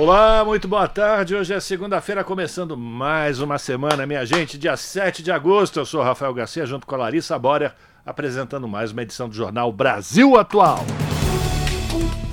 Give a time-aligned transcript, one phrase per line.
[0.00, 1.34] Olá, muito boa tarde.
[1.34, 5.78] Hoje é segunda-feira, começando mais uma semana, minha gente, dia 7 de agosto.
[5.78, 7.74] Eu sou Rafael Garcia, junto com a Larissa Borer,
[8.06, 10.86] apresentando mais uma edição do jornal Brasil Atual.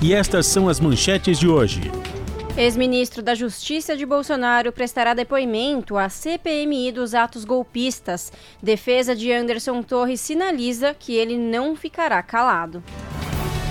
[0.01, 1.91] E estas são as manchetes de hoje.
[2.55, 8.31] Ex-ministro da Justiça de Bolsonaro prestará depoimento à CPMI dos atos golpistas.
[8.63, 12.81] Defesa de Anderson Torres sinaliza que ele não ficará calado.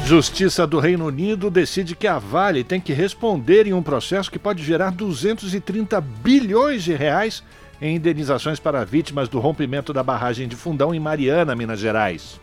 [0.06, 4.38] Justiça do Reino Unido decide que a Vale tem que responder em um processo que
[4.38, 7.42] pode gerar 230 bilhões de reais
[7.82, 12.40] em indenizações para vítimas do rompimento da barragem de Fundão em Mariana, Minas Gerais.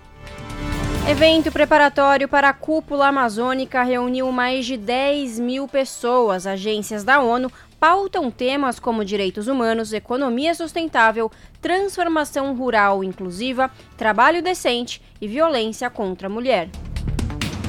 [1.10, 6.46] Evento preparatório para a cúpula amazônica reuniu mais de 10 mil pessoas.
[6.46, 15.02] Agências da ONU pautam temas como direitos humanos, economia sustentável, transformação rural inclusiva, trabalho decente
[15.22, 16.68] e violência contra a mulher.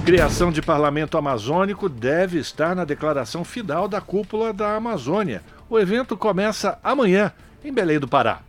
[0.05, 5.43] Criação de parlamento amazônico deve estar na declaração final da cúpula da Amazônia.
[5.69, 7.33] O evento começa amanhã,
[7.65, 8.41] em Belém do Pará.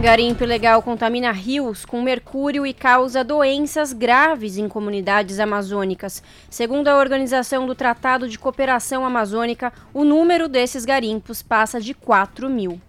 [0.00, 6.22] Garimpo ilegal contamina rios com mercúrio e causa doenças graves em comunidades amazônicas.
[6.48, 12.48] Segundo a Organização do Tratado de Cooperação Amazônica, o número desses garimpos passa de 4
[12.48, 12.80] mil.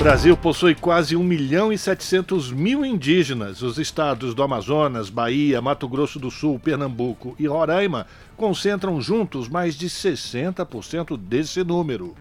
[0.00, 3.60] Brasil possui quase 1 milhão e 700 mil indígenas.
[3.60, 9.74] Os estados do Amazonas, Bahia, Mato Grosso do Sul, Pernambuco e Roraima concentram juntos mais
[9.74, 12.16] de 60% desse número.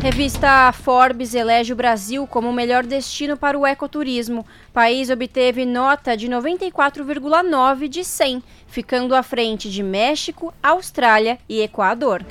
[0.00, 4.42] Revista Forbes elege o Brasil como o melhor destino para o ecoturismo.
[4.68, 11.60] O país obteve nota de 94,9 de 100, ficando à frente de México, Austrália e
[11.60, 12.24] Equador.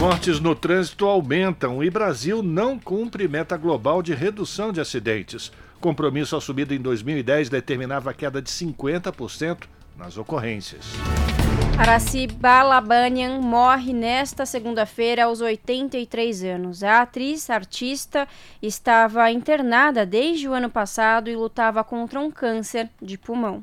[0.00, 5.52] Mortes no trânsito aumentam e Brasil não cumpre meta global de redução de acidentes.
[5.78, 9.64] Compromisso assumido em 2010 determinava a queda de 50%
[9.98, 10.86] nas ocorrências.
[11.78, 16.82] Araci Balabanian morre nesta segunda-feira aos 83 anos.
[16.82, 18.26] A atriz artista
[18.62, 23.62] estava internada desde o ano passado e lutava contra um câncer de pulmão.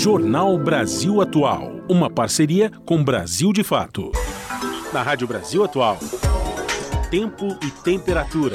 [0.00, 4.12] Jornal Brasil Atual, uma parceria com Brasil de Fato.
[4.92, 5.98] Na Rádio Brasil Atual,
[7.10, 8.54] tempo e temperatura.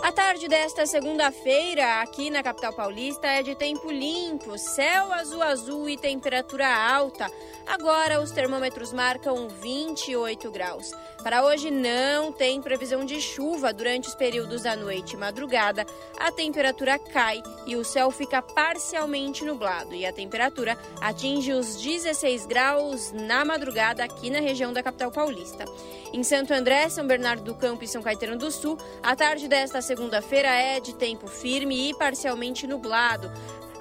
[0.00, 5.88] A tarde desta segunda-feira, aqui na capital paulista, é de tempo limpo, céu azul azul
[5.88, 7.28] e temperatura alta.
[7.66, 10.92] Agora os termômetros marcam 28 graus.
[11.24, 15.86] Para hoje não tem previsão de chuva durante os períodos da noite e madrugada.
[16.18, 22.44] A temperatura cai e o céu fica parcialmente nublado e a temperatura atinge os 16
[22.44, 25.64] graus na madrugada aqui na região da capital paulista.
[26.12, 29.80] Em Santo André, São Bernardo do Campo e São Caetano do Sul, a tarde desta
[29.80, 33.32] segunda-feira é de tempo firme e parcialmente nublado.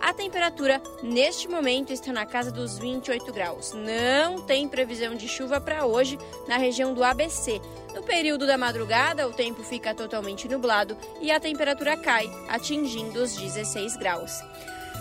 [0.04, 3.72] A temperatura neste momento está na casa dos 28 graus.
[3.72, 7.62] Não tem previsão de chuva para hoje na região do ABC.
[7.96, 13.38] No período da madrugada, o tempo fica totalmente nublado e a temperatura cai, atingindo os
[13.38, 14.44] 16 graus.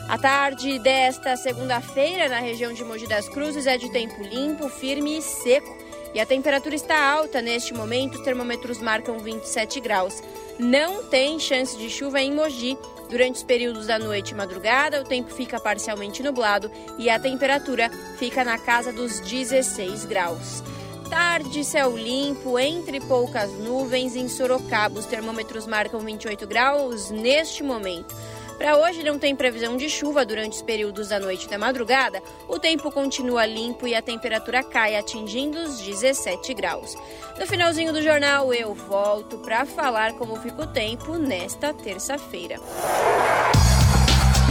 [0.09, 5.19] A tarde desta segunda-feira, na região de Mogi das Cruzes, é de tempo limpo, firme
[5.19, 5.77] e seco.
[6.15, 10.23] E a temperatura está alta neste momento, os termômetros marcam 27 graus.
[10.61, 12.79] Não tem chance de chuva em Mogi.
[13.13, 17.91] Durante os períodos da noite e madrugada, o tempo fica parcialmente nublado e a temperatura
[18.19, 20.63] fica na casa dos 16 graus.
[21.11, 24.99] Tarde, céu limpo, entre poucas nuvens em Sorocaba.
[24.99, 28.15] Os termômetros marcam 28 graus neste momento.
[28.63, 32.23] Para hoje não tem previsão de chuva durante os períodos da noite e da madrugada.
[32.47, 36.97] O tempo continua limpo e a temperatura cai, atingindo os 17 graus.
[37.37, 42.61] No finalzinho do jornal, eu volto para falar como fica o tempo nesta terça-feira.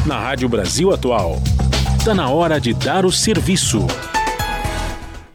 [0.05, 1.41] Na Rádio Brasil Atual,
[1.97, 3.79] está na hora de dar o serviço.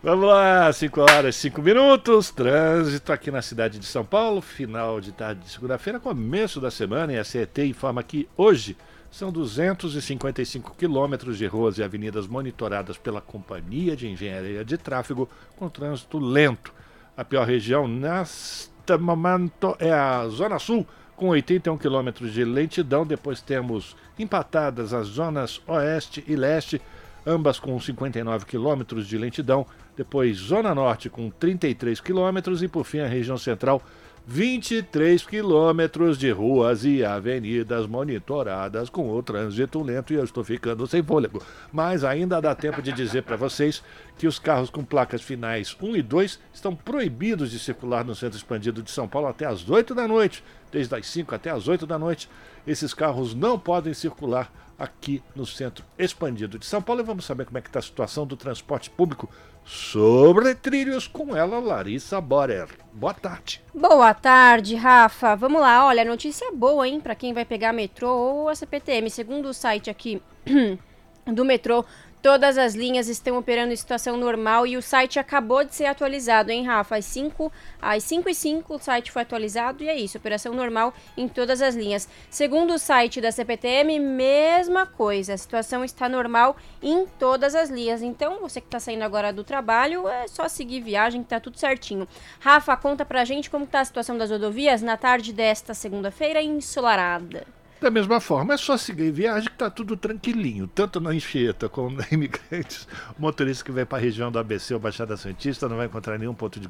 [0.08, 2.30] Vamos lá, 5 horas, 5 minutos.
[2.30, 7.12] Trânsito aqui na cidade de São Paulo, final de tarde de segunda-feira, começo da semana.
[7.12, 8.76] E a CET informa que hoje
[9.10, 15.68] são 255 quilômetros de ruas e avenidas monitoradas pela Companhia de Engenharia de Tráfego com
[15.68, 16.72] trânsito lento.
[17.16, 20.86] A pior região neste momento é a Zona Sul,
[21.16, 23.04] com 81 quilômetros de lentidão.
[23.04, 26.80] Depois temos empatadas as zonas Oeste e Leste,
[27.26, 33.00] ambas com 59 quilômetros de lentidão depois Zona Norte com 33 quilômetros e por fim
[33.00, 33.82] a região central
[34.28, 40.84] 23 quilômetros de ruas e avenidas monitoradas com o trânsito lento e eu estou ficando
[40.88, 41.40] sem fôlego.
[41.72, 43.84] Mas ainda dá tempo de dizer para vocês
[44.18, 48.36] que os carros com placas finais 1 e 2 estão proibidos de circular no centro
[48.36, 50.42] expandido de São Paulo até às 8 da noite.
[50.72, 52.28] Desde as 5 até às 8 da noite,
[52.66, 57.00] esses carros não podem circular aqui no centro expandido de São Paulo.
[57.00, 59.28] E vamos saber como é que está a situação do transporte público
[59.64, 62.68] sobre trilhos com ela, Larissa Borer.
[62.92, 63.60] Boa tarde.
[63.74, 65.34] Boa tarde, Rafa.
[65.34, 69.10] Vamos lá, olha, notícia boa, hein, para quem vai pegar metrô ou a CPTM.
[69.10, 70.22] Segundo o site aqui
[71.26, 71.84] do metrô,
[72.26, 76.50] Todas as linhas estão operando em situação normal e o site acabou de ser atualizado,
[76.50, 76.96] hein, Rafa?
[76.96, 80.92] Às 5, às 5 e 5 o site foi atualizado e é isso, operação normal
[81.16, 82.08] em todas as linhas.
[82.28, 88.02] Segundo o site da CPTM, mesma coisa, a situação está normal em todas as linhas.
[88.02, 91.60] Então, você que está saindo agora do trabalho, é só seguir viagem que tá tudo
[91.60, 92.08] certinho.
[92.40, 97.46] Rafa, conta pra gente como está a situação das rodovias na tarde desta segunda-feira ensolarada.
[97.78, 101.90] Da mesma forma, é só seguir viagem que está tudo tranquilinho, tanto na Anchieta como
[101.90, 102.88] na Imigrantes.
[103.18, 106.18] O motorista que vem para a região do ABC ou Baixada Santista não vai encontrar
[106.18, 106.68] nenhum ponto de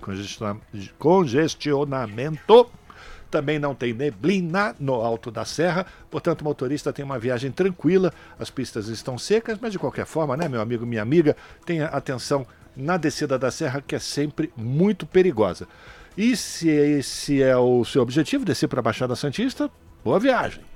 [0.99, 2.69] congestionamento.
[3.31, 8.13] Também não tem neblina no alto da serra, portanto o motorista tem uma viagem tranquila.
[8.39, 12.45] As pistas estão secas, mas de qualquer forma, né, meu amigo, minha amiga, tenha atenção
[12.77, 15.69] na descida da serra, que é sempre muito perigosa.
[16.17, 19.71] E se esse é o seu objetivo, descer para a Baixada Santista,
[20.05, 20.76] boa viagem.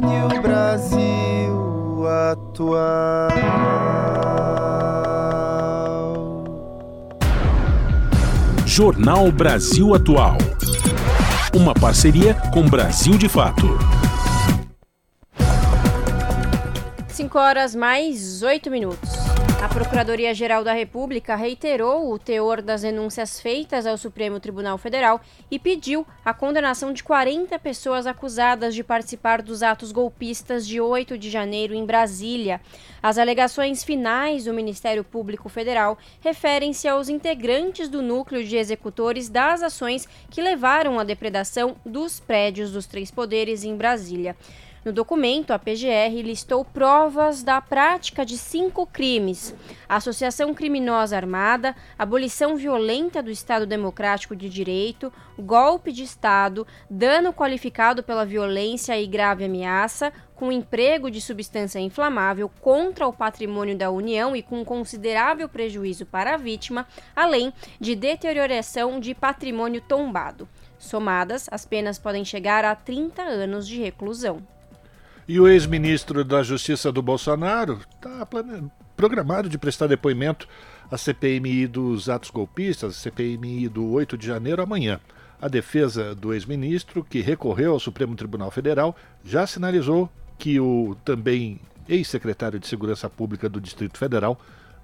[0.00, 3.28] Rádio Brasil Atual.
[8.64, 10.38] Jornal Brasil Atual.
[11.54, 13.78] Uma parceria com Brasil de Fato.
[17.08, 19.19] 5 horas mais 8 minutos.
[19.62, 25.20] A Procuradoria-Geral da República reiterou o teor das denúncias feitas ao Supremo Tribunal Federal
[25.50, 31.18] e pediu a condenação de 40 pessoas acusadas de participar dos atos golpistas de 8
[31.18, 32.58] de janeiro em Brasília.
[33.02, 39.62] As alegações finais do Ministério Público Federal referem-se aos integrantes do núcleo de executores das
[39.62, 44.34] ações que levaram à depredação dos prédios dos três poderes em Brasília.
[44.82, 49.54] No documento, a PGR listou provas da prática de cinco crimes:
[49.86, 58.02] associação criminosa armada, abolição violenta do Estado Democrático de Direito, golpe de Estado, dano qualificado
[58.02, 64.34] pela violência e grave ameaça, com emprego de substância inflamável contra o patrimônio da União
[64.34, 70.48] e com considerável prejuízo para a vítima, além de deterioração de patrimônio tombado.
[70.78, 74.42] Somadas, as penas podem chegar a 30 anos de reclusão.
[75.28, 78.26] E o ex-ministro da Justiça do Bolsonaro está
[78.96, 80.48] programado de prestar depoimento
[80.90, 85.00] à CPMI dos atos golpistas, CPMI do 8 de janeiro, amanhã.
[85.40, 91.60] A defesa do ex-ministro, que recorreu ao Supremo Tribunal Federal, já sinalizou que o também
[91.88, 94.38] ex-secretário de Segurança Pública do Distrito Federal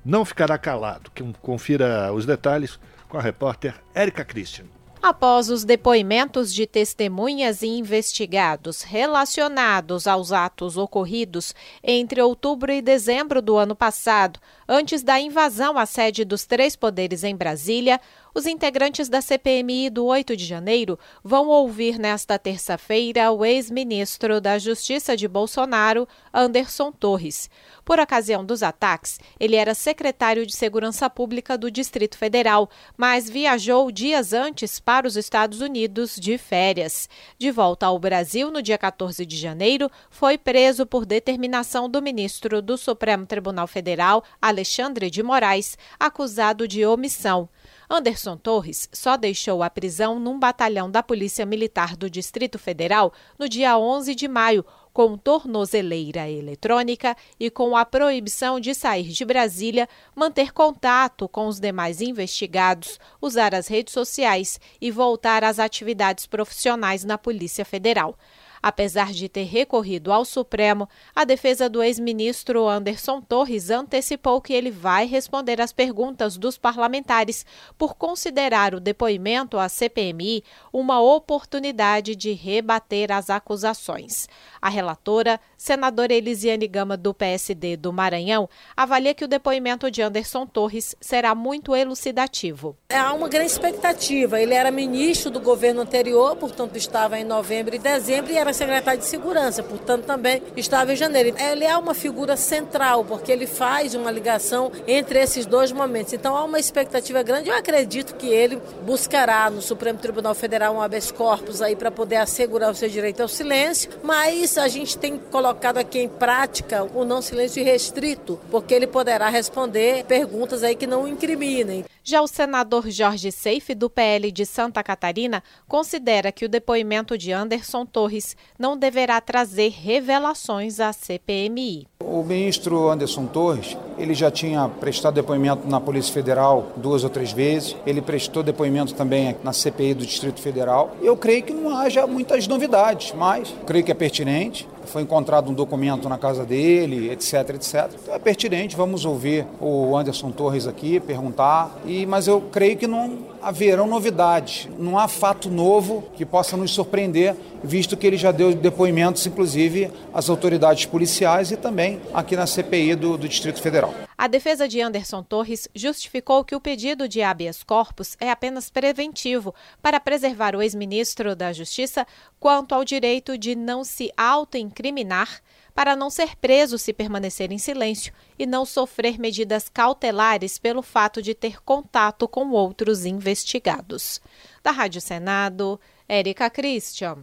[0.05, 1.11] não ficará calado.
[1.43, 2.79] Confira os detalhes
[3.09, 4.67] com a repórter Érica Christian
[5.09, 13.41] após os depoimentos de testemunhas e investigados relacionados aos atos ocorridos entre outubro e dezembro
[13.41, 18.01] do ano passado, antes da invasão à sede dos três poderes em Brasília,
[18.37, 24.59] os integrantes da CPMI do 8 de janeiro vão ouvir nesta terça-feira o ex-ministro da
[24.59, 27.49] Justiça de Bolsonaro, Anderson Torres.
[27.83, 33.91] Por ocasião dos ataques, ele era secretário de Segurança Pública do Distrito Federal, mas viajou
[33.91, 37.09] dias antes para os Estados Unidos de férias.
[37.39, 42.61] De volta ao Brasil no dia 14 de janeiro, foi preso por determinação do ministro
[42.61, 47.49] do Supremo Tribunal Federal, Alexandre de Moraes, acusado de omissão.
[47.89, 53.49] Anderson Torres só deixou a prisão num batalhão da Polícia Militar do Distrito Federal no
[53.49, 59.89] dia 11 de maio, com tornozeleira eletrônica e com a proibição de sair de Brasília,
[60.15, 67.05] manter contato com os demais investigados, usar as redes sociais e voltar às atividades profissionais
[67.05, 68.19] na Polícia Federal.
[68.67, 74.73] Apesar de ter recorrido ao Supremo, a defesa do ex-ministro Anderson Torres antecipou que ele
[74.73, 77.47] vai responder às perguntas dos parlamentares
[77.79, 80.43] por considerar o depoimento à CPMI
[80.73, 84.29] uma oportunidade de rebater as acusações.
[84.61, 90.45] A relatora, senadora Elisiane Gama, do PSD do Maranhão, avalia que o depoimento de Anderson
[90.45, 92.77] Torres será muito elucidativo.
[92.93, 94.41] Há uma grande expectativa.
[94.41, 99.01] Ele era ministro do governo anterior, portanto, estava em novembro e dezembro e era secretário
[99.01, 101.37] de Segurança, portanto também estava em janeiro.
[101.39, 106.13] Ele é uma figura central, porque ele faz uma ligação entre esses dois momentos.
[106.13, 107.51] Então há uma expectativa grande.
[107.51, 112.17] Eu acredito que ele buscará no Supremo Tribunal Federal um habeas corpus aí para poder
[112.17, 117.05] assegurar o seu direito ao silêncio, mas a gente tem colocado aqui em prática o
[117.05, 121.85] não silêncio restrito, porque ele poderá responder perguntas aí que não o incriminem.
[122.09, 127.33] Já o senador Jorge Seife, do PL de Santa Catarina, considera que o depoimento de
[127.33, 131.89] Anderson Torres não deverá trazer revelações à CPMI.
[131.99, 137.33] O ministro Anderson Torres, ele já tinha prestado depoimento na Polícia Federal duas ou três
[137.33, 140.97] vezes, ele prestou depoimento também na CPI do Distrito Federal.
[141.03, 145.55] Eu creio que não haja muitas novidades, mas creio que é pertinente foi encontrado um
[145.55, 147.91] documento na casa dele, etc, etc.
[148.03, 152.87] Então é pertinente, vamos ouvir o Anderson Torres aqui, perguntar, e, mas eu creio que
[152.87, 158.33] não haverão novidades, não há fato novo que possa nos surpreender, visto que ele já
[158.33, 164.06] deu depoimentos, inclusive, às autoridades policiais e também aqui na CPI do, do Distrito Federal.
[164.19, 169.55] A defesa de Anderson Torres justificou que o pedido de habeas corpus é apenas preventivo
[169.83, 172.07] para preservar o ex-ministro da Justiça
[172.41, 175.43] quanto ao direito de não se autoincriminar,
[175.75, 181.21] para não ser preso se permanecer em silêncio e não sofrer medidas cautelares pelo fato
[181.21, 184.19] de ter contato com outros investigados.
[184.63, 187.19] Da Rádio Senado, Érica Christian.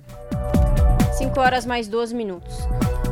[1.17, 2.53] 5 horas mais 12 minutos.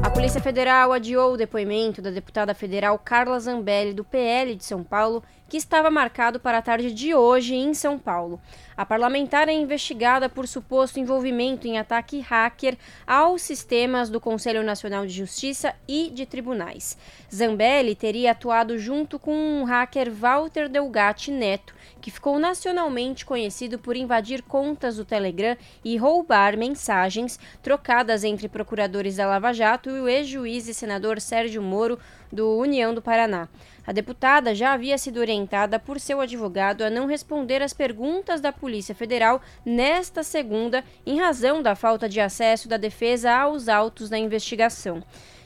[0.03, 4.83] A Polícia Federal adiou o depoimento da deputada federal Carla Zambelli, do PL de São
[4.83, 8.41] Paulo, que estava marcado para a tarde de hoje em São Paulo.
[8.75, 15.05] A parlamentar é investigada por suposto envolvimento em ataque hacker aos sistemas do Conselho Nacional
[15.05, 16.97] de Justiça e de tribunais.
[17.31, 23.95] Zambelli teria atuado junto com o hacker Walter Delgatti Neto, que ficou nacionalmente conhecido por
[23.95, 25.55] invadir contas do Telegram
[25.85, 31.61] e roubar mensagens trocadas entre procuradores da Lava Jato e o ex-juiz e senador Sérgio
[31.61, 31.99] Moro,
[32.31, 33.47] do União do Paraná.
[33.85, 38.51] A deputada já havia sido orientada por seu advogado a não responder às perguntas da
[38.51, 44.17] Polícia Federal nesta segunda, em razão da falta de acesso da defesa aos autos da
[44.17, 45.03] investigação.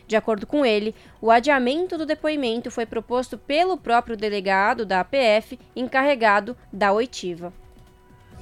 [0.07, 5.57] De acordo com ele, o adiamento do depoimento foi proposto pelo próprio delegado da APF,
[5.75, 7.51] encarregado da oitiva.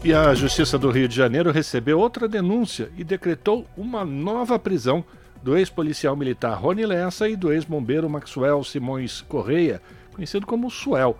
[0.03, 5.05] E a Justiça do Rio de Janeiro recebeu outra denúncia e decretou uma nova prisão
[5.41, 9.81] do ex-policial militar Rony Lessa e do ex-bombeiro Maxwell Simões Correia,
[10.13, 11.17] conhecido como Suel.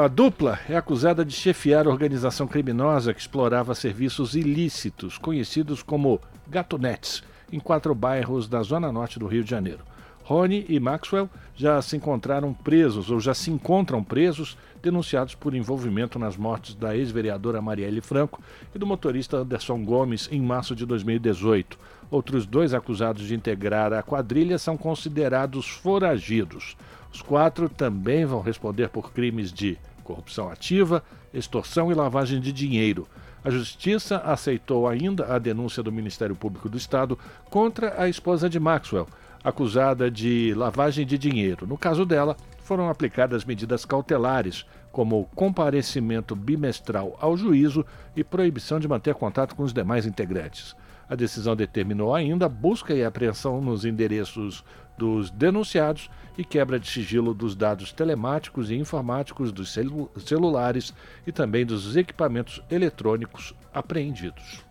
[0.00, 7.22] A dupla é acusada de chefiar organização criminosa que explorava serviços ilícitos, conhecidos como gatonetes,
[7.52, 9.80] em quatro bairros da zona norte do Rio de Janeiro.
[10.26, 16.18] Rony e Maxwell já se encontraram presos ou já se encontram presos, denunciados por envolvimento
[16.18, 18.42] nas mortes da ex-vereadora Marielle Franco
[18.74, 21.78] e do motorista Anderson Gomes em março de 2018.
[22.10, 26.76] Outros dois acusados de integrar a quadrilha são considerados foragidos.
[27.12, 33.06] Os quatro também vão responder por crimes de corrupção ativa, extorsão e lavagem de dinheiro.
[33.46, 37.16] A Justiça aceitou ainda a denúncia do Ministério Público do Estado
[37.48, 39.06] contra a esposa de Maxwell,
[39.44, 41.64] acusada de lavagem de dinheiro.
[41.64, 47.86] No caso dela, foram aplicadas medidas cautelares, como comparecimento bimestral ao juízo
[48.16, 50.74] e proibição de manter contato com os demais integrantes.
[51.08, 54.64] A decisão determinou ainda busca e apreensão nos endereços
[54.98, 60.92] dos denunciados e quebra de sigilo dos dados telemáticos e informáticos dos celu celulares
[61.26, 64.64] e também dos equipamentos eletrônicos apreendidos.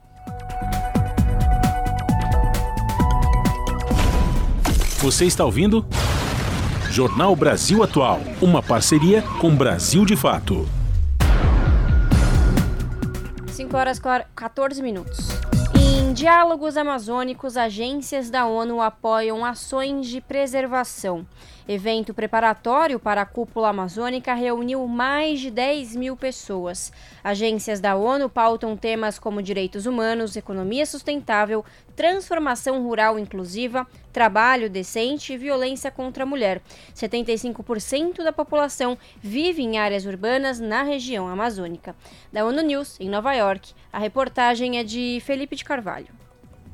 [5.00, 5.86] Você está ouvindo?
[6.90, 10.68] Jornal Brasil Atual, uma parceria com Brasil de Fato.
[13.48, 14.02] 5 horas
[14.36, 15.55] 14 minutos.
[16.16, 21.28] Diálogos amazônicos, agências da ONU apoiam ações de preservação.
[21.68, 26.90] Evento preparatório para a cúpula amazônica reuniu mais de 10 mil pessoas.
[27.22, 35.34] Agências da ONU pautam temas como direitos humanos, economia sustentável, transformação rural inclusiva, trabalho decente
[35.34, 36.62] e violência contra a mulher.
[36.94, 41.96] 75% da população vive em áreas urbanas na região amazônica.
[42.32, 46.26] Da ONU News, em Nova York, a reportagem é de Felipe de Carvalho.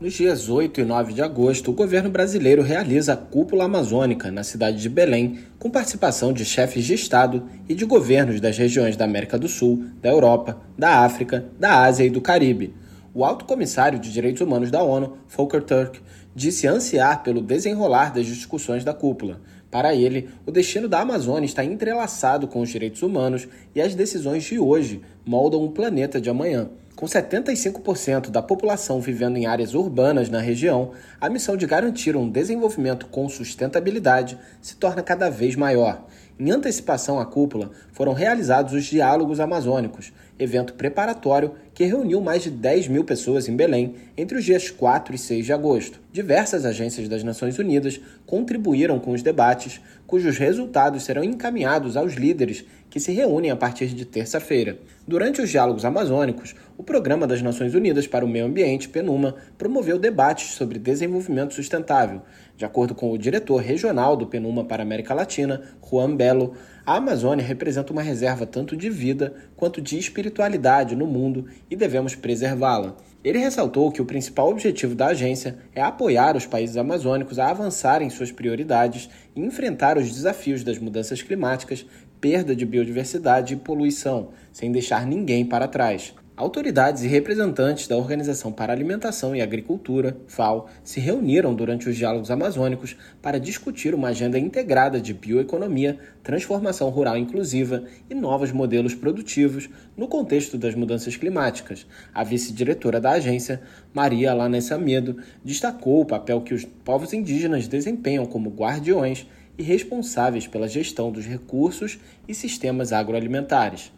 [0.02, 4.44] Nos dias 8 e 9 de agosto, o governo brasileiro realiza a Cúpula Amazônica na
[4.44, 9.06] cidade de Belém, com participação de chefes de Estado e de governos das regiões da
[9.06, 12.74] América do Sul, da Europa, da África, da Ásia e do Caribe.
[13.14, 16.00] O alto comissário de Direitos Humanos da ONU, Volker Turk,
[16.34, 19.42] disse ansiar pelo desenrolar das discussões da cúpula.
[19.70, 24.46] Para ele, o destino da Amazônia está entrelaçado com os direitos humanos e as decisões
[24.46, 26.70] de hoje moldam o planeta de amanhã.
[26.96, 32.30] Com 75% da população vivendo em áreas urbanas na região, a missão de garantir um
[32.30, 36.06] desenvolvimento com sustentabilidade se torna cada vez maior.
[36.44, 42.50] Em antecipação à cúpula, foram realizados os Diálogos Amazônicos, evento preparatório que reuniu mais de
[42.50, 46.00] 10 mil pessoas em Belém entre os dias 4 e 6 de agosto.
[46.12, 52.66] Diversas agências das Nações Unidas contribuíram com os debates, cujos resultados serão encaminhados aos líderes
[52.90, 54.80] que se reúnem a partir de terça-feira.
[55.08, 60.00] Durante os diálogos amazônicos, o Programa das Nações Unidas para o Meio Ambiente, PNUMA, promoveu
[60.00, 62.22] debates sobre desenvolvimento sustentável.
[62.62, 66.54] De acordo com o diretor regional do PNUMA para a América Latina, Juan Belo,
[66.86, 72.14] a Amazônia representa uma reserva tanto de vida quanto de espiritualidade no mundo e devemos
[72.14, 72.96] preservá-la.
[73.24, 78.04] Ele ressaltou que o principal objetivo da agência é apoiar os países amazônicos a avançar
[78.04, 81.84] em suas prioridades e enfrentar os desafios das mudanças climáticas,
[82.20, 86.14] perda de biodiversidade e poluição, sem deixar ninguém para trás.
[86.36, 92.32] Autoridades e representantes da Organização para Alimentação e Agricultura, FAO, se reuniram durante os diálogos
[92.32, 99.70] amazônicos para discutir uma agenda integrada de bioeconomia, transformação rural inclusiva e novos modelos produtivos
[99.96, 101.86] no contexto das mudanças climáticas.
[102.14, 103.62] A vice-diretora da agência,
[103.94, 109.28] Maria Lanessa Medo, destacou o papel que os povos indígenas desempenham como guardiões
[109.58, 113.92] e responsáveis pela gestão dos recursos e sistemas agroalimentares.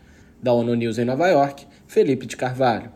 [0.43, 2.91] Da ONU News em Nova York, Felipe de Carvalho.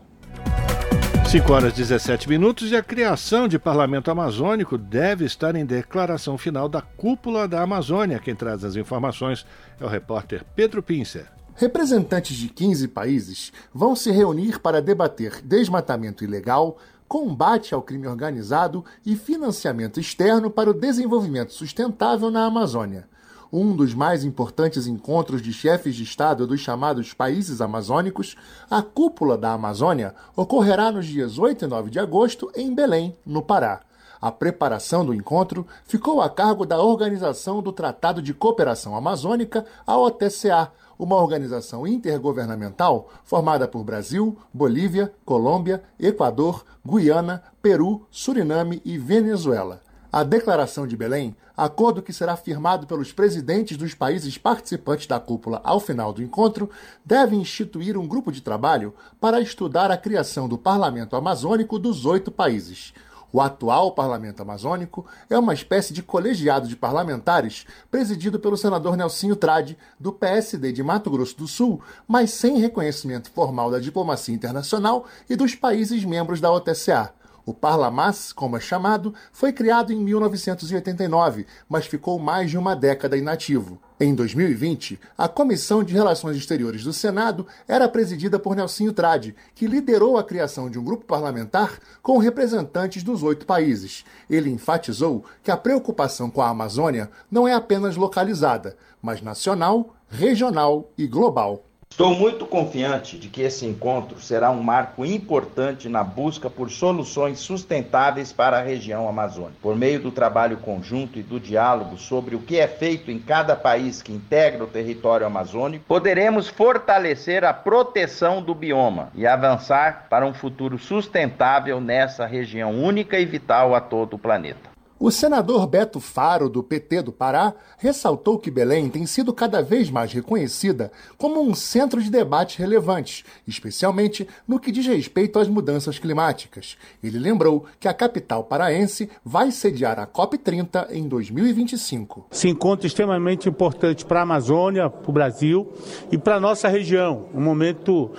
[1.30, 6.36] 5 horas e 17 minutos e a criação de parlamento amazônico deve estar em declaração
[6.36, 8.18] final da cúpula da Amazônia.
[8.18, 9.46] Quem traz as informações
[9.80, 11.26] é o repórter Pedro Pincer.
[11.54, 16.76] Representantes de 15 países vão se reunir para debater desmatamento ilegal,
[17.08, 23.08] combate ao crime organizado e financiamento externo para o desenvolvimento sustentável na Amazônia
[23.52, 28.36] um dos mais importantes encontros de chefes de Estado dos chamados países amazônicos,
[28.70, 33.42] a Cúpula da Amazônia ocorrerá nos dias 8 e 9 de agosto em Belém, no
[33.42, 33.80] Pará.
[34.20, 39.96] A preparação do encontro ficou a cargo da Organização do Tratado de Cooperação Amazônica, a
[39.96, 49.80] OTCA, uma organização intergovernamental formada por Brasil, Bolívia, Colômbia, Equador, Guiana, Peru, Suriname e Venezuela.
[50.10, 55.60] A Declaração de Belém, acordo que será firmado pelos presidentes dos países participantes da cúpula
[55.64, 56.70] ao final do encontro,
[57.04, 62.30] deve instituir um grupo de trabalho para estudar a criação do Parlamento Amazônico dos oito
[62.30, 62.94] países.
[63.32, 69.34] O atual Parlamento Amazônico é uma espécie de colegiado de parlamentares presidido pelo senador Nelsinho
[69.34, 75.06] Trade, do PSD de Mato Grosso do Sul, mas sem reconhecimento formal da diplomacia internacional
[75.28, 77.17] e dos países membros da OTCA.
[77.48, 83.16] O Parlamas, como é chamado, foi criado em 1989, mas ficou mais de uma década
[83.16, 83.80] inativo.
[83.98, 89.66] Em 2020, a Comissão de Relações Exteriores do Senado era presidida por Nelsinho Trade, que
[89.66, 94.04] liderou a criação de um grupo parlamentar com representantes dos oito países.
[94.28, 100.92] Ele enfatizou que a preocupação com a Amazônia não é apenas localizada, mas nacional, regional
[100.98, 101.67] e global.
[101.98, 107.40] Estou muito confiante de que esse encontro será um marco importante na busca por soluções
[107.40, 109.56] sustentáveis para a região amazônica.
[109.60, 113.56] Por meio do trabalho conjunto e do diálogo sobre o que é feito em cada
[113.56, 120.24] país que integra o território amazônico, poderemos fortalecer a proteção do bioma e avançar para
[120.24, 124.77] um futuro sustentável nessa região única e vital a todo o planeta.
[125.00, 129.90] O senador Beto Faro, do PT do Pará, ressaltou que Belém tem sido cada vez
[129.90, 136.00] mais reconhecida como um centro de debates relevantes, especialmente no que diz respeito às mudanças
[136.00, 136.76] climáticas.
[137.00, 142.26] Ele lembrou que a capital paraense vai sediar a COP30 em 2025.
[142.32, 145.72] Esse encontro é extremamente importante para a Amazônia, para o Brasil
[146.10, 147.26] e para a nossa região.
[147.32, 148.10] Um momento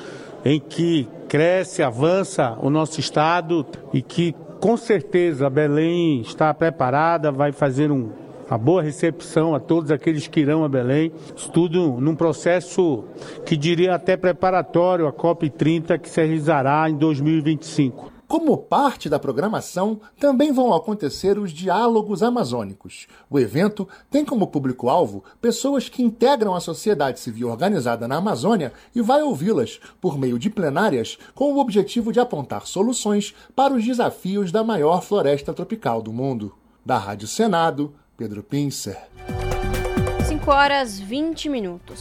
[0.46, 7.52] em que cresce, avança o nosso estado e que com certeza Belém está preparada, vai
[7.52, 8.10] fazer um
[8.50, 11.12] a boa recepção a todos aqueles que irão a Belém.
[11.36, 13.04] Isso tudo num processo
[13.45, 18.19] que diria até preparatório à COP30 que se realizará em 2025.
[18.30, 23.08] Como parte da programação, também vão acontecer os Diálogos Amazônicos.
[23.28, 29.02] O evento tem como público-alvo pessoas que integram a sociedade civil organizada na Amazônia e
[29.02, 34.52] vai ouvi-las por meio de plenárias com o objetivo de apontar soluções para os desafios
[34.52, 36.54] da maior floresta tropical do mundo.
[36.86, 39.10] Da Rádio Senado, Pedro Pincer.
[40.39, 41.99] 5 horas 20 minutos.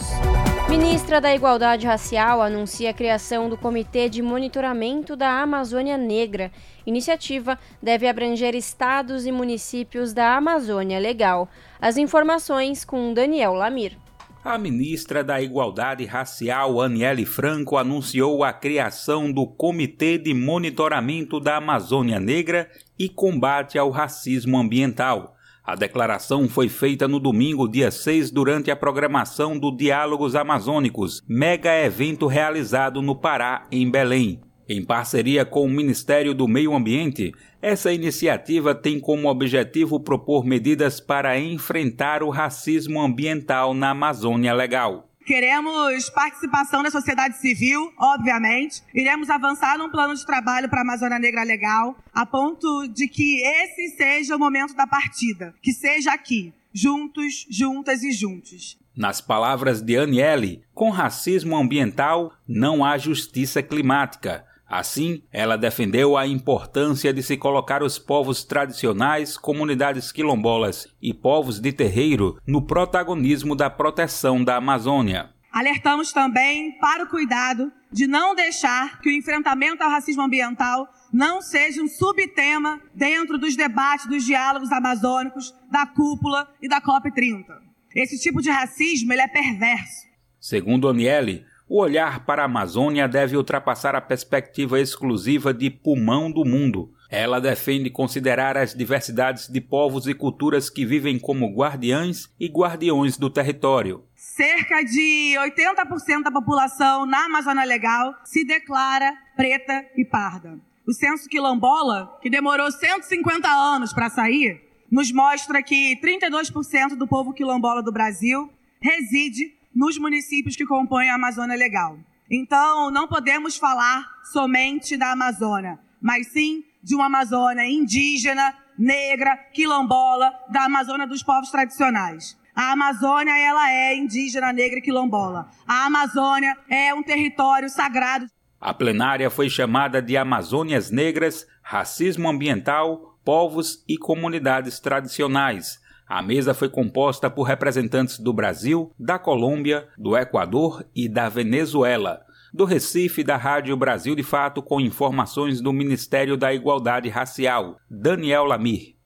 [0.69, 6.53] Ministra da Igualdade Racial anuncia a criação do Comitê de Monitoramento da Amazônia Negra.
[6.87, 11.49] Iniciativa deve abranger estados e municípios da Amazônia Legal.
[11.81, 13.99] As informações com Daniel Lamir.
[14.45, 21.57] A ministra da Igualdade Racial, Aniele Franco, anunciou a criação do Comitê de Monitoramento da
[21.57, 25.38] Amazônia Negra e Combate ao Racismo Ambiental.
[25.69, 31.79] A declaração foi feita no domingo, dia 6, durante a programação do Diálogos Amazônicos, mega
[31.79, 34.41] evento realizado no Pará, em Belém.
[34.67, 41.01] Em parceria com o Ministério do Meio Ambiente, essa iniciativa tem como objetivo propor medidas
[41.01, 45.08] para enfrentar o racismo ambiental na Amazônia Legal.
[45.29, 48.83] Queremos participação da sociedade civil, obviamente.
[48.95, 53.43] Iremos avançar num plano de trabalho para a Amazônia Negra Legal, a ponto de que
[53.43, 58.79] esse seja o momento da partida, que seja aqui, juntos, juntas e juntos.
[58.97, 64.47] Nas palavras de Aniele, com racismo ambiental não há justiça climática.
[64.69, 71.59] Assim, ela defendeu a importância de se colocar os povos tradicionais, comunidades quilombolas e povos
[71.59, 75.31] de terreiro no protagonismo da proteção da Amazônia.
[75.51, 81.41] Alertamos também para o cuidado de não deixar que o enfrentamento ao racismo ambiental não
[81.41, 87.47] seja um subtema dentro dos debates dos diálogos amazônicos, da cúpula e da COP30.
[87.95, 90.07] Esse tipo de racismo ele é perverso.
[90.39, 96.45] Segundo Aniele, o olhar para a Amazônia deve ultrapassar a perspectiva exclusiva de pulmão do
[96.45, 96.93] mundo.
[97.11, 103.17] Ela defende considerar as diversidades de povos e culturas que vivem como guardiães e guardiões
[103.17, 104.05] do território.
[104.15, 110.59] Cerca de 80% da população na Amazônia Legal se declara preta e parda.
[110.87, 117.35] O censo quilombola, que demorou 150 anos para sair, nos mostra que 32% do povo
[117.35, 118.51] quilombola do Brasil
[118.81, 122.01] reside nos municípios que compõem a Amazônia Legal.
[122.29, 130.33] Então, não podemos falar somente da Amazônia, mas sim de uma Amazônia indígena, negra, quilombola,
[130.51, 132.37] da Amazônia dos povos tradicionais.
[132.57, 135.49] A Amazônia, ela é indígena, negra e quilombola.
[135.65, 138.27] A Amazônia é um território sagrado.
[138.61, 146.55] A plenária foi chamada de Amazônias Negras, Racismo Ambiental, Povos e Comunidades Tradicionais, a mesa
[146.55, 152.23] foi composta por representantes do Brasil, da Colômbia, do Equador e da Venezuela.
[152.53, 158.45] Do Recife, da Rádio Brasil de Fato, com informações do Ministério da Igualdade Racial, Daniel
[158.45, 158.97] Lamir.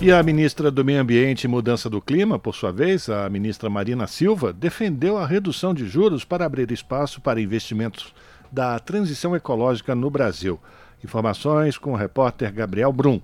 [0.00, 3.68] E a ministra do Meio Ambiente e Mudança do Clima, por sua vez, a ministra
[3.68, 8.14] Marina Silva, defendeu a redução de juros para abrir espaço para investimentos
[8.50, 10.58] da transição ecológica no Brasil.
[11.02, 13.20] Informações com o repórter Gabriel Brum.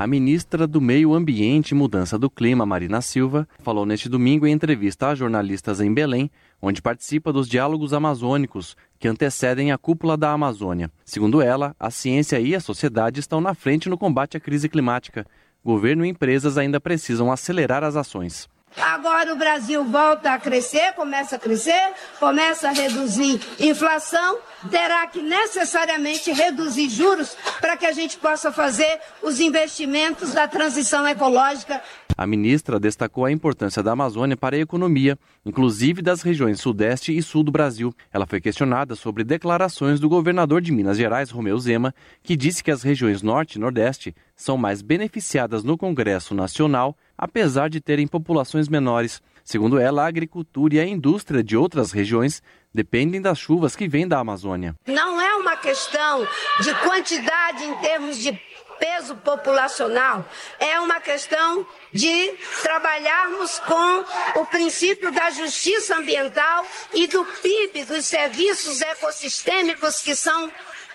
[0.00, 4.50] A ministra do Meio Ambiente e Mudança do Clima, Marina Silva, falou neste domingo em
[4.50, 6.30] entrevista a jornalistas em Belém,
[6.62, 10.90] onde participa dos diálogos amazônicos que antecedem a cúpula da Amazônia.
[11.04, 15.26] Segundo ela, a ciência e a sociedade estão na frente no combate à crise climática.
[15.62, 18.48] Governo e empresas ainda precisam acelerar as ações.
[18.78, 25.22] Agora o Brasil volta a crescer, começa a crescer, começa a reduzir inflação, terá que
[25.22, 31.80] necessariamente reduzir juros para que a gente possa fazer os investimentos da transição ecológica.
[32.16, 37.22] A ministra destacou a importância da Amazônia para a economia, inclusive das regiões Sudeste e
[37.22, 37.94] Sul do Brasil.
[38.12, 42.70] Ela foi questionada sobre declarações do governador de Minas Gerais, Romeu Zema, que disse que
[42.70, 48.68] as regiões Norte e Nordeste são mais beneficiadas no Congresso Nacional, apesar de terem populações
[48.68, 49.22] menores.
[49.42, 52.42] Segundo ela, a agricultura e a indústria de outras regiões
[52.72, 54.74] dependem das chuvas que vêm da Amazônia.
[54.86, 56.26] Não é uma questão
[56.60, 58.32] de quantidade em termos de
[58.78, 60.24] peso populacional,
[60.58, 68.06] é uma questão de trabalharmos com o princípio da justiça ambiental e do PIB, dos
[68.06, 70.50] serviços ecossistêmicos que são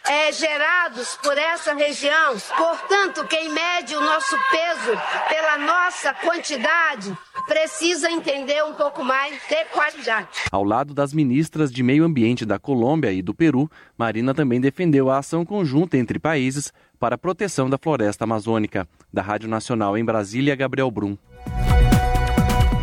[0.08, 2.36] é, gerados por essa região.
[2.58, 7.16] Portanto, quem mede o nosso peso pela nossa quantidade
[7.48, 10.28] precisa entender um pouco mais de qualidade.
[10.52, 15.10] Ao lado das ministras de Meio Ambiente da Colômbia e do Peru, Marina também defendeu
[15.10, 18.88] a ação conjunta entre países para a proteção da floresta amazônica.
[19.12, 21.18] Da Rádio Nacional em Brasília, Gabriel Brum.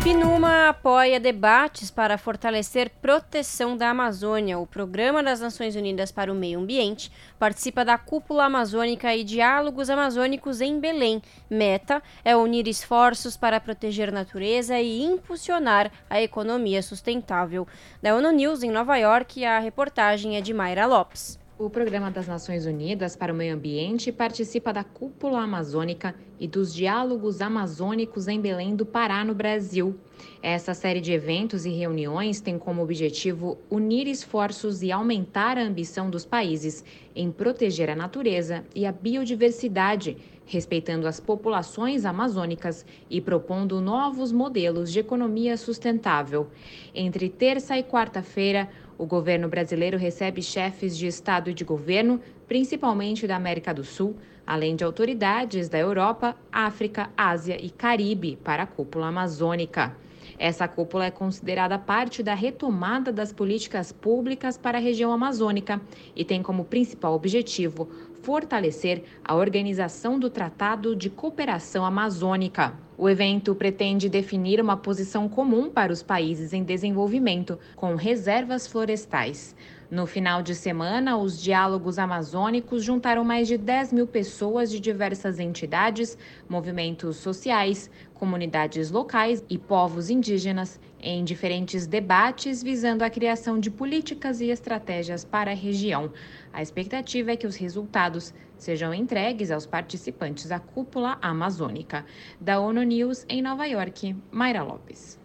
[0.03, 4.59] PNUMA apoia debates para fortalecer proteção da Amazônia.
[4.59, 9.89] O Programa das Nações Unidas para o Meio Ambiente participa da Cúpula Amazônica e Diálogos
[9.89, 11.21] Amazônicos em Belém.
[11.49, 17.65] Meta é unir esforços para proteger natureza e impulsionar a economia sustentável.
[18.01, 21.41] Da ONU News em Nova York, a reportagem é de Mayra Lopes.
[21.63, 26.73] O Programa das Nações Unidas para o Meio Ambiente participa da Cúpula Amazônica e dos
[26.73, 29.95] Diálogos Amazônicos em Belém do Pará, no Brasil.
[30.41, 36.09] Essa série de eventos e reuniões tem como objetivo unir esforços e aumentar a ambição
[36.09, 36.83] dos países
[37.15, 44.91] em proteger a natureza e a biodiversidade, respeitando as populações amazônicas e propondo novos modelos
[44.91, 46.49] de economia sustentável.
[46.93, 53.27] Entre terça e quarta-feira, o governo brasileiro recebe chefes de Estado e de governo, principalmente
[53.27, 58.67] da América do Sul, além de autoridades da Europa, África, Ásia e Caribe, para a
[58.67, 59.95] cúpula amazônica.
[60.37, 65.81] Essa cúpula é considerada parte da retomada das políticas públicas para a região amazônica
[66.15, 67.87] e tem como principal objetivo
[68.23, 72.73] fortalecer a organização do Tratado de Cooperação Amazônica.
[72.97, 79.53] O evento pretende definir uma posição comum para os países em desenvolvimento com reservas florestais.
[79.91, 85.37] No final de semana, os diálogos amazônicos juntaram mais de 10 mil pessoas de diversas
[85.37, 86.17] entidades,
[86.49, 94.39] movimentos sociais, comunidades locais e povos indígenas em diferentes debates visando a criação de políticas
[94.39, 96.11] e estratégias para a região.
[96.53, 102.05] A expectativa é que os resultados sejam entregues aos participantes da cúpula amazônica.
[102.39, 105.19] Da ONU News em Nova York, Mayra Lopes.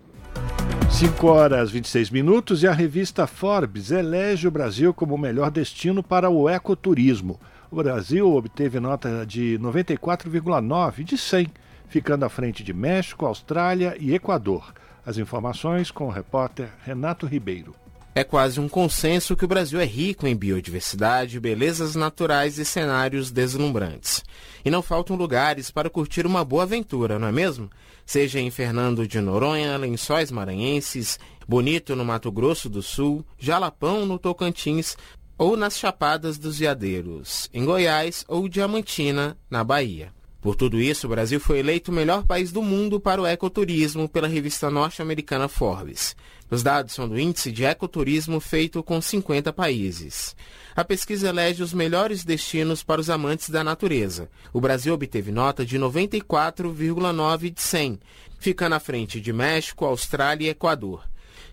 [0.91, 6.03] 5 horas 26 minutos e a revista Forbes elege o Brasil como o melhor destino
[6.03, 7.39] para o ecoturismo.
[7.71, 11.49] O Brasil obteve nota de 94,9 de 100,
[11.89, 14.73] ficando à frente de México, Austrália e Equador.
[15.05, 17.75] As informações com o repórter Renato Ribeiro.
[18.15, 23.31] É quase um consenso que o Brasil é rico em biodiversidade, belezas naturais e cenários
[23.31, 24.25] deslumbrantes.
[24.65, 27.71] E não faltam lugares para curtir uma boa aventura, não é mesmo?
[28.05, 34.19] Seja em Fernando de Noronha, Lençóis Maranhenses, Bonito no Mato Grosso do Sul, Jalapão no
[34.19, 34.97] Tocantins
[35.39, 40.13] ou nas Chapadas dos Veadeiros, em Goiás ou Diamantina, na Bahia.
[40.41, 44.09] Por tudo isso, o Brasil foi eleito o melhor país do mundo para o ecoturismo
[44.09, 46.15] pela revista norte-americana Forbes.
[46.51, 50.35] Os dados são do Índice de Ecoturismo feito com 50 países.
[50.75, 54.31] A pesquisa elege os melhores destinos para os amantes da natureza.
[54.53, 58.01] O Brasil obteve nota de 94,9 de 100,
[58.39, 61.05] ficando à frente de México, Austrália e Equador.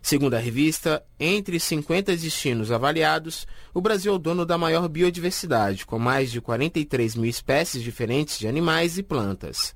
[0.01, 5.85] Segundo a revista, entre 50 destinos avaliados, o Brasil é o dono da maior biodiversidade,
[5.85, 9.73] com mais de 43 mil espécies diferentes de animais e plantas.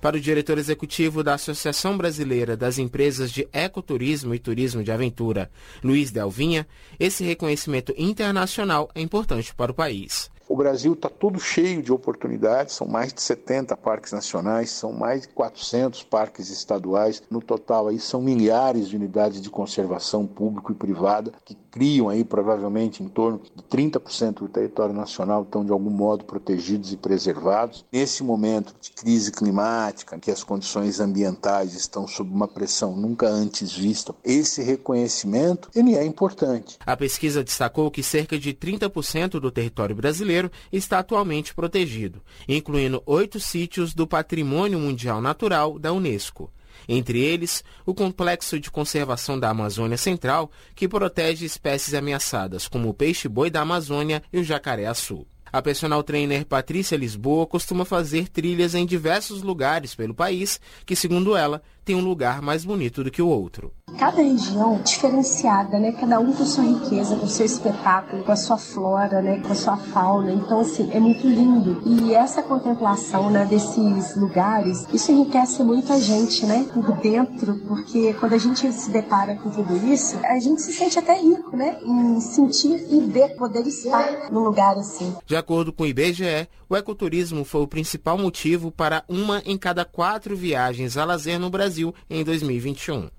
[0.00, 5.50] Para o diretor executivo da Associação Brasileira das Empresas de Ecoturismo e Turismo de Aventura,
[5.84, 6.66] Luiz Delvinha,
[6.98, 10.30] esse reconhecimento internacional é importante para o país.
[10.50, 15.22] O Brasil está todo cheio de oportunidades, são mais de 70 parques nacionais, são mais
[15.22, 17.22] de 400 parques estaduais.
[17.30, 22.24] No total, aí são milhares de unidades de conservação público e privada que criam aí
[22.24, 27.84] provavelmente em torno de 30% do território nacional estão de algum modo protegidos e preservados.
[27.92, 33.72] Nesse momento de crise climática, que as condições ambientais estão sob uma pressão nunca antes
[33.72, 36.76] vista, esse reconhecimento ele é importante.
[36.84, 43.38] A pesquisa destacou que cerca de 30% do território brasileiro está atualmente protegido, incluindo oito
[43.38, 46.50] sítios do Patrimônio Mundial Natural da Unesco.
[46.92, 52.92] Entre eles, o Complexo de Conservação da Amazônia Central, que protege espécies ameaçadas como o
[52.94, 55.24] peixe-boi da Amazônia e o jacaré-açu.
[55.52, 61.36] A personal trainer Patrícia Lisboa costuma fazer trilhas em diversos lugares pelo país, que, segundo
[61.36, 63.72] ela, tem um lugar mais bonito do que o outro.
[63.98, 65.90] Cada região diferenciada, né?
[65.90, 69.40] Cada um com sua riqueza, com seu espetáculo, com a sua flora, né?
[69.40, 70.30] Com a sua fauna.
[70.30, 71.82] Então, assim, é muito lindo.
[71.84, 73.44] E essa contemplação, né?
[73.44, 76.64] Desses lugares, isso enriquece muito a gente, né?
[76.72, 80.96] Por dentro, porque quando a gente se depara com tudo isso, a gente se sente
[80.96, 81.76] até rico, né?
[81.84, 85.12] Em sentir e ver, poder estar num lugar assim.
[85.26, 89.84] De acordo com o IBGE, o ecoturismo foi o principal motivo para uma em cada
[89.84, 93.10] quatro viagens a lazer no Brasil em 2021.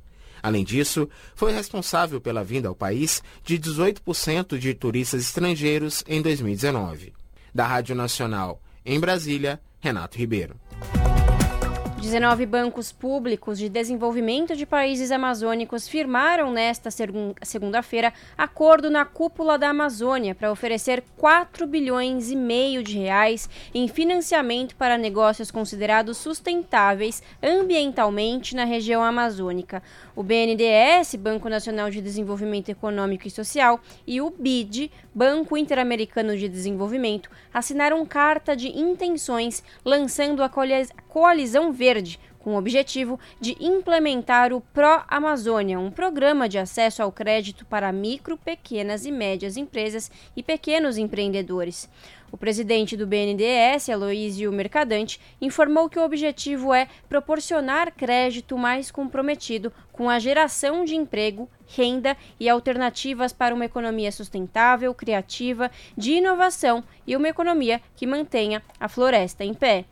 [0.42, 7.14] Além disso, foi responsável pela vinda ao país de 18% de turistas estrangeiros em 2019.
[7.54, 10.56] Da Rádio Nacional, em Brasília, Renato Ribeiro.
[12.02, 19.70] 19 bancos públicos de desenvolvimento de países amazônicos firmaram nesta segunda-feira acordo na cúpula da
[19.70, 27.22] Amazônia para oferecer 4 bilhões e meio de reais em financiamento para negócios considerados sustentáveis
[27.42, 29.84] ambientalmente na região amazônica.
[30.16, 36.50] O BNDES, Banco Nacional de Desenvolvimento Econômico e Social, e o BID, Banco Interamericano de
[36.50, 40.50] Desenvolvimento, assinaram carta de intenções lançando a
[41.08, 41.91] Coalizão Verde,
[42.40, 47.92] com o objetivo de implementar o Pro Amazônia, um programa de acesso ao crédito para
[47.92, 51.90] micro, pequenas e médias empresas e pequenos empreendedores.
[52.32, 59.72] O presidente do BNDES, Aloísio Mercadante, informou que o objetivo é proporcionar crédito mais comprometido
[59.92, 66.84] com a geração de emprego, renda e alternativas para uma economia sustentável, criativa, de inovação
[67.06, 69.86] e uma economia que mantenha a floresta em pé.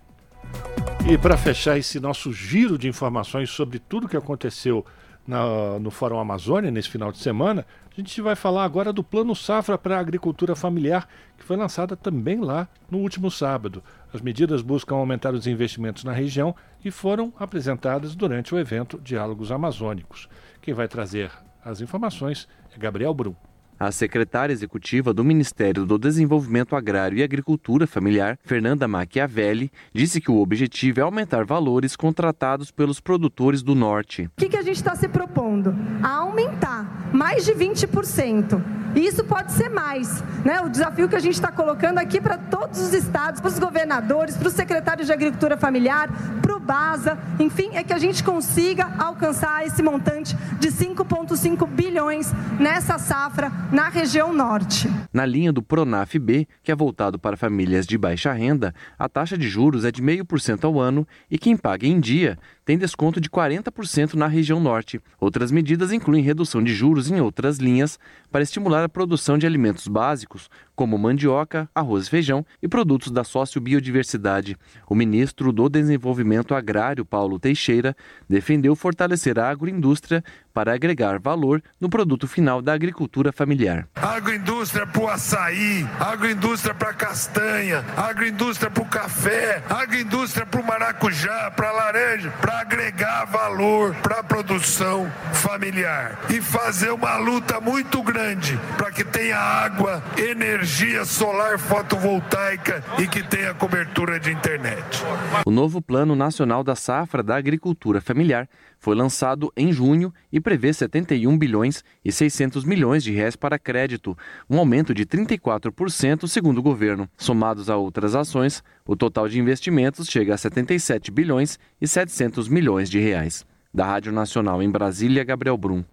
[1.09, 4.85] E para fechar esse nosso giro de informações sobre tudo que aconteceu
[5.25, 9.35] na, no Fórum Amazônia nesse final de semana, a gente vai falar agora do Plano
[9.35, 13.83] Safra para a Agricultura Familiar, que foi lançada também lá no último sábado.
[14.13, 19.51] As medidas buscam aumentar os investimentos na região e foram apresentadas durante o evento Diálogos
[19.51, 20.29] Amazônicos.
[20.61, 21.31] Quem vai trazer
[21.65, 23.48] as informações é Gabriel Brum.
[23.79, 30.29] A secretária executiva do Ministério do Desenvolvimento Agrário e Agricultura Familiar, Fernanda Machiavelli, disse que
[30.29, 34.29] o objetivo é aumentar valores contratados pelos produtores do Norte.
[34.35, 35.73] O que, que a gente está se propondo?
[36.03, 38.61] A aumentar mais de 20%.
[38.95, 40.23] E isso pode ser mais.
[40.43, 40.61] Né?
[40.61, 44.35] O desafio que a gente está colocando aqui para todos os estados, para os governadores,
[44.35, 46.09] para os secretários de Agricultura Familiar,
[46.41, 52.31] para o BASA, enfim, é que a gente consiga alcançar esse montante de 5,5 bilhões
[52.59, 54.89] nessa safra na região norte.
[55.13, 59.37] Na linha do Pronaf B, que é voltado para famílias de baixa renda, a taxa
[59.37, 62.37] de juros é de 0,5% ao ano e quem paga em dia
[62.69, 65.01] tem desconto de 40% na região norte.
[65.19, 67.97] Outras medidas incluem redução de juros em outras linhas
[68.31, 73.23] para estimular a produção de alimentos básicos, como mandioca, arroz e feijão e produtos da
[73.23, 74.55] sociobiodiversidade.
[74.87, 77.95] O ministro do Desenvolvimento Agrário, Paulo Teixeira,
[78.29, 83.87] defendeu fortalecer a agroindústria para agregar valor no produto final da agricultura familiar.
[83.95, 91.51] Agroindústria para o açaí, agroindústria para castanha, agroindústria para o café, agroindústria para o maracujá,
[91.51, 98.03] para a laranja, para agregar valor para a produção familiar e fazer uma luta muito
[98.03, 105.03] grande para que tenha água, energia solar fotovoltaica e que tenha cobertura de internet.
[105.45, 108.47] O novo Plano Nacional da Safra da Agricultura Familiar
[108.79, 114.17] foi lançado em junho e prevê 71 bilhões e 600 milhões de reais para crédito,
[114.49, 117.07] um aumento de 34% segundo o governo.
[117.17, 122.89] Somados a outras ações, o total de investimentos chega a 77 bilhões e 700 milhões
[122.89, 123.45] de reais.
[123.71, 125.83] Da Rádio Nacional em Brasília, Gabriel Brum.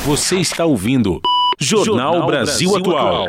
[0.00, 1.20] Você está ouvindo
[1.58, 3.28] Jornal, Jornal Brasil, Brasil Atual.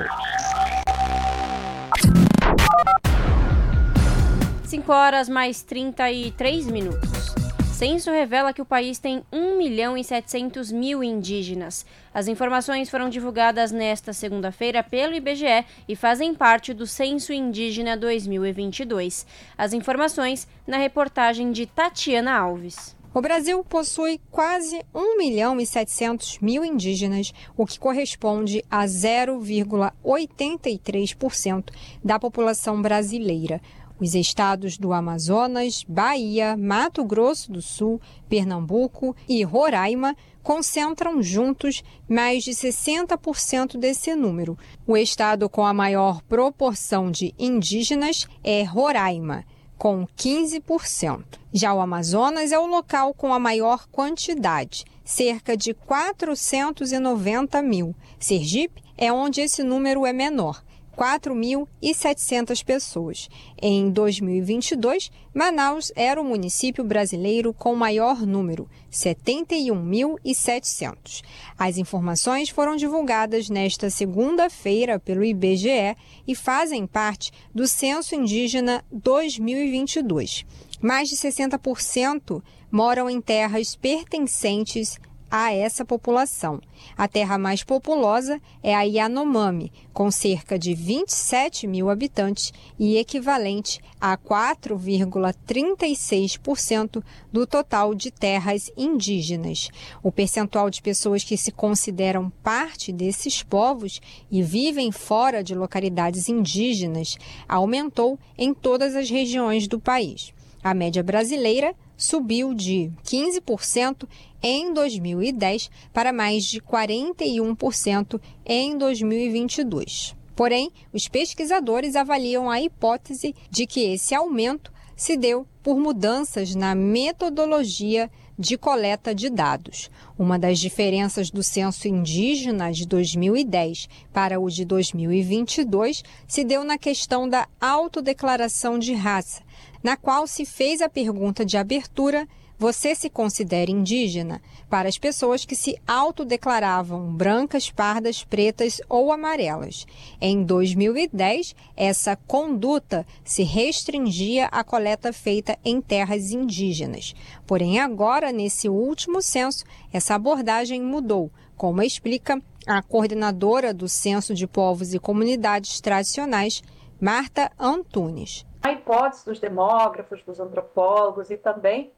[4.66, 7.45] 5 horas mais 33 minutos.
[7.76, 11.86] Censo revela que o país tem 1 milhão e 700 mil indígenas.
[12.14, 19.28] As informações foram divulgadas nesta segunda-feira pelo IBGE e fazem parte do Censo Indígena 2022.
[19.58, 22.96] As informações na reportagem de Tatiana Alves.
[23.14, 31.74] O Brasil possui quase 1 milhão e 700 mil indígenas, o que corresponde a 0,83%
[32.02, 33.60] da população brasileira.
[34.00, 42.44] Os estados do Amazonas, Bahia, Mato Grosso do Sul, Pernambuco e Roraima concentram juntos mais
[42.44, 44.58] de 60% desse número.
[44.86, 49.46] O estado com a maior proporção de indígenas é Roraima,
[49.78, 51.24] com 15%.
[51.54, 57.96] Já o Amazonas é o local com a maior quantidade, cerca de 490 mil.
[58.20, 60.62] Sergipe é onde esse número é menor,
[60.96, 63.28] 4.700 pessoas.
[63.62, 71.22] Em 2022, Manaus era o município brasileiro com maior número, 71.700.
[71.58, 75.96] As informações foram divulgadas nesta segunda-feira pelo IBGE
[76.28, 80.44] e fazem parte do Censo Indígena 2022.
[80.82, 85.00] Mais de 60% moram em terras pertencentes
[85.30, 86.62] a essa população.
[86.98, 93.80] A terra mais populosa é a Yanomami, com cerca de 27 mil habitantes e equivalente
[94.00, 99.70] a 4,36% do total de terras indígenas.
[100.04, 106.28] O percentual de pessoas que se consideram parte desses povos e vivem fora de localidades
[106.30, 107.18] indígenas
[107.48, 110.34] aumentou em todas as regiões do país.
[110.64, 114.08] A média brasileira subiu de 15%
[114.42, 120.16] em 2010 para mais de 41% em 2022.
[120.36, 126.76] Porém, os pesquisadores avaliam a hipótese de que esse aumento se deu por mudanças na
[126.76, 129.90] metodologia de coleta de dados.
[130.18, 136.78] Uma das diferenças do censo indígena de 2010 para o de 2022 se deu na
[136.78, 139.42] questão da autodeclaração de raça,
[139.86, 142.28] na qual se fez a pergunta de abertura:
[142.58, 144.42] Você se considera indígena?
[144.68, 149.86] para as pessoas que se autodeclaravam brancas, pardas, pretas ou amarelas.
[150.20, 157.14] Em 2010, essa conduta se restringia à coleta feita em terras indígenas.
[157.46, 159.64] Porém, agora, nesse último censo,
[159.94, 166.64] essa abordagem mudou, como explica a coordenadora do Censo de Povos e Comunidades Tradicionais,
[167.00, 168.46] Marta Antunes.
[168.66, 171.92] A hipótese dos demógrafos, dos antropólogos e também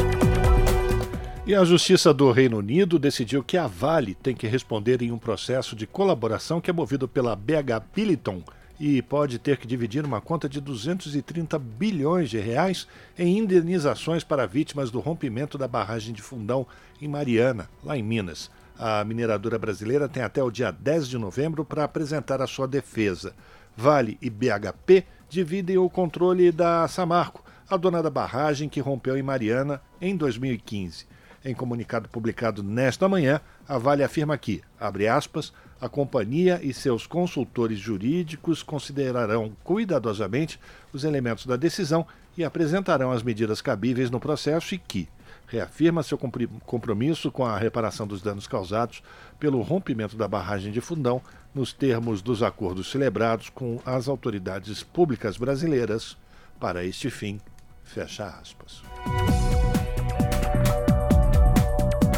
[1.43, 5.17] E a Justiça do Reino Unido decidiu que a Vale tem que responder em um
[5.17, 8.43] processo de colaboração que é movido pela BH Billiton
[8.79, 12.87] e pode ter que dividir uma conta de 230 bilhões de reais
[13.17, 16.65] em indenizações para vítimas do rompimento da barragem de Fundão
[17.01, 18.51] em Mariana, lá em Minas.
[18.77, 23.33] A mineradora brasileira tem até o dia 10 de novembro para apresentar a sua defesa.
[23.75, 29.23] Vale e BHP dividem o controle da Samarco, a dona da barragem que rompeu em
[29.23, 31.10] Mariana em 2015.
[31.43, 37.07] Em comunicado publicado nesta manhã, a Vale afirma que, abre aspas, a companhia e seus
[37.07, 40.59] consultores jurídicos considerarão cuidadosamente
[40.93, 42.05] os elementos da decisão
[42.37, 45.09] e apresentarão as medidas cabíveis no processo e que
[45.47, 49.01] reafirma seu compromisso com a reparação dos danos causados
[49.39, 51.21] pelo rompimento da barragem de Fundão
[51.53, 56.15] nos termos dos acordos celebrados com as autoridades públicas brasileiras
[56.59, 57.41] para este fim.
[57.83, 58.81] Fecha aspas.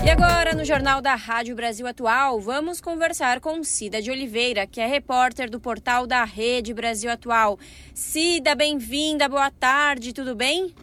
[0.06, 4.82] E agora, no Jornal da Rádio Brasil Atual, vamos conversar com Cida de Oliveira, que
[4.82, 7.58] é repórter do portal da Rede Brasil Atual.
[7.96, 10.76] Cida, bem-vinda, boa tarde, tudo bem?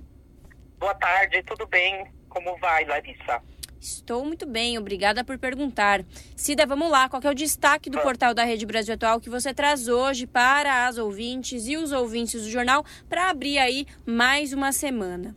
[0.79, 2.11] Boa tarde, tudo bem?
[2.31, 3.43] Como vai, Larissa?
[3.79, 6.03] Estou muito bem, obrigada por perguntar.
[6.35, 9.53] Cida, vamos lá, qual é o destaque do portal da Rede Brasil Atual que você
[9.53, 14.73] traz hoje para as ouvintes e os ouvintes do jornal para abrir aí mais uma
[14.73, 15.37] semana?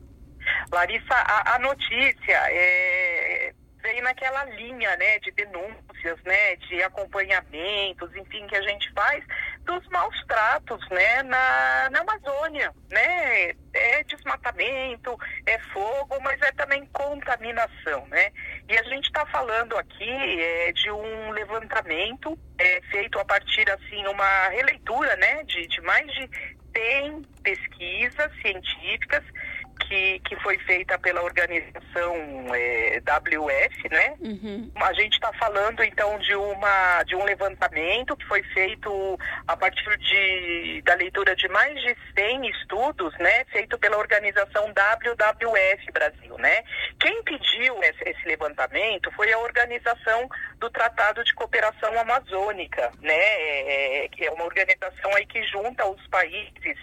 [0.71, 3.53] Larissa, a, a notícia é
[3.83, 9.23] veio naquela linha, né, de denúncias, né, de acompanhamentos, enfim, que a gente faz
[9.65, 16.85] dos maus tratos, né, na, na Amazônia, né, é desmatamento, é fogo, mas é também
[16.93, 18.31] contaminação, né,
[18.69, 24.07] e a gente está falando aqui é, de um levantamento é, feito a partir, assim,
[24.07, 26.29] uma releitura, né, de, de mais de
[26.75, 29.23] 100 pesquisas científicas
[29.79, 32.15] que, que foi feita pela organização
[32.55, 34.15] é, WF, né?
[34.19, 34.71] Uhum.
[34.75, 39.97] A gente está falando então de uma de um levantamento que foi feito a partir
[39.97, 43.45] de, da leitura de mais de 100 estudos, né?
[43.51, 46.63] Feito pela organização WWF Brasil, né?
[46.99, 53.13] Quem pediu esse, esse levantamento foi a organização do Tratado de Cooperação Amazônica, né?
[53.13, 56.77] É, é que é uma organização aí que junta os países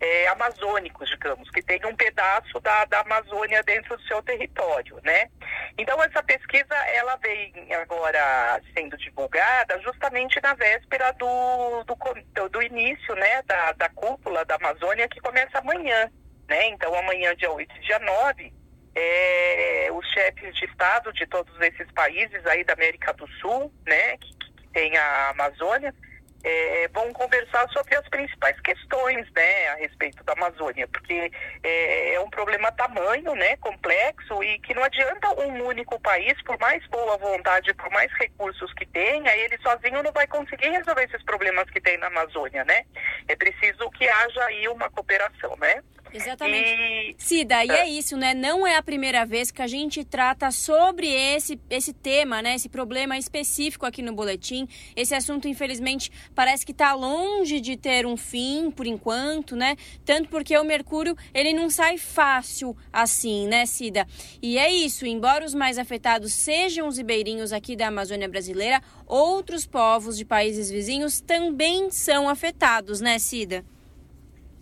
[0.00, 5.28] é, amazônicos, digamos, que tem um pedaço da, da Amazônia dentro do seu território, né?
[5.76, 13.14] Então essa pesquisa ela vem agora sendo divulgada justamente na véspera do, do, do início,
[13.14, 16.10] né, da, da cúpula da Amazônia que começa amanhã,
[16.48, 16.68] né?
[16.68, 18.52] Então amanhã, dia 8 e dia 9,
[18.94, 24.16] é, os chefes de Estado de todos esses países aí da América do Sul, né,
[24.16, 25.94] que, que tem a Amazônia,
[26.42, 31.30] é, vão conversar sobre as principais questões né, a respeito da Amazônia, porque
[31.62, 36.58] é, é, um problema tamanho, né, complexo, e que não adianta um único país, por
[36.58, 41.22] mais boa vontade, por mais recursos que tenha, ele sozinho não vai conseguir resolver esses
[41.24, 42.84] problemas que tem na Amazônia, né?
[43.28, 45.82] É preciso que haja aí uma cooperação, né?
[46.12, 46.68] Exatamente.
[46.68, 47.14] E...
[47.18, 47.88] Cida, e é.
[47.88, 48.34] isso, né?
[48.34, 52.54] Não é a primeira vez que a gente trata sobre esse, esse tema, né?
[52.54, 54.66] Esse problema específico aqui no boletim.
[54.96, 59.76] Esse assunto, infelizmente, parece que está longe de ter um fim, por enquanto, né?
[60.04, 64.06] Tanto porque o mercúrio, ele não sai fácil assim, né, Cida?
[64.42, 69.66] E é isso, embora os mais afetados sejam os ribeirinhos aqui da Amazônia brasileira, outros
[69.66, 73.64] povos de países vizinhos também são afetados, né, Cida?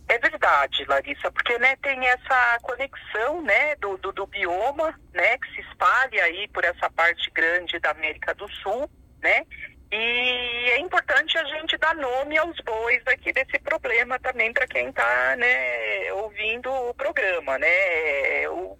[0.09, 5.55] É verdade, Larissa, porque né, tem essa conexão né, do, do, do, bioma né, que
[5.55, 8.91] se espalha aí por essa parte grande da América do Sul,
[9.23, 9.45] né?
[9.93, 14.89] E é importante a gente dar nome aos bois aqui desse problema também para quem
[14.89, 18.49] está né, ouvindo o programa, né?
[18.49, 18.79] O,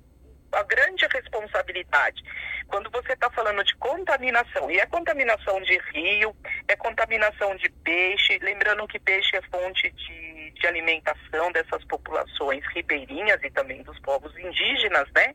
[0.53, 2.23] a grande responsabilidade
[2.69, 6.37] quando você está falando de contaminação, e é contaminação de rio,
[6.69, 13.43] é contaminação de peixe, lembrando que peixe é fonte de de alimentação dessas populações ribeirinhas
[13.43, 15.35] e também dos povos indígenas, né?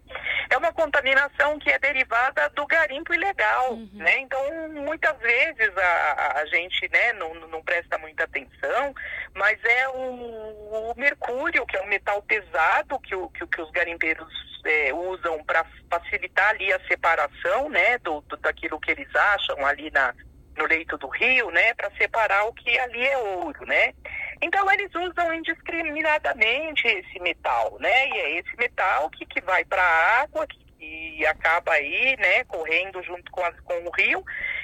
[0.49, 3.89] É uma contaminação que é derivada do garimpo ilegal, uhum.
[3.93, 4.19] né?
[4.19, 8.93] Então, muitas vezes a, a gente, né, não, não presta muita atenção,
[9.33, 13.71] mas é o, o mercúrio, que é um metal pesado que, o, que, que os
[13.71, 14.31] garimpeiros
[14.65, 19.89] é, usam para facilitar ali a separação, né, do, do, daquilo que eles acham ali
[19.91, 20.13] na,
[20.57, 23.93] no leito do rio, né, para separar o que ali é ouro, né?
[24.41, 28.07] Então eles usam indiscriminadamente esse metal, né?
[28.09, 32.43] E é esse metal que, que vai para a água, que, que, acaba aí, né,
[32.45, 34.23] correndo junto com, a, com o rio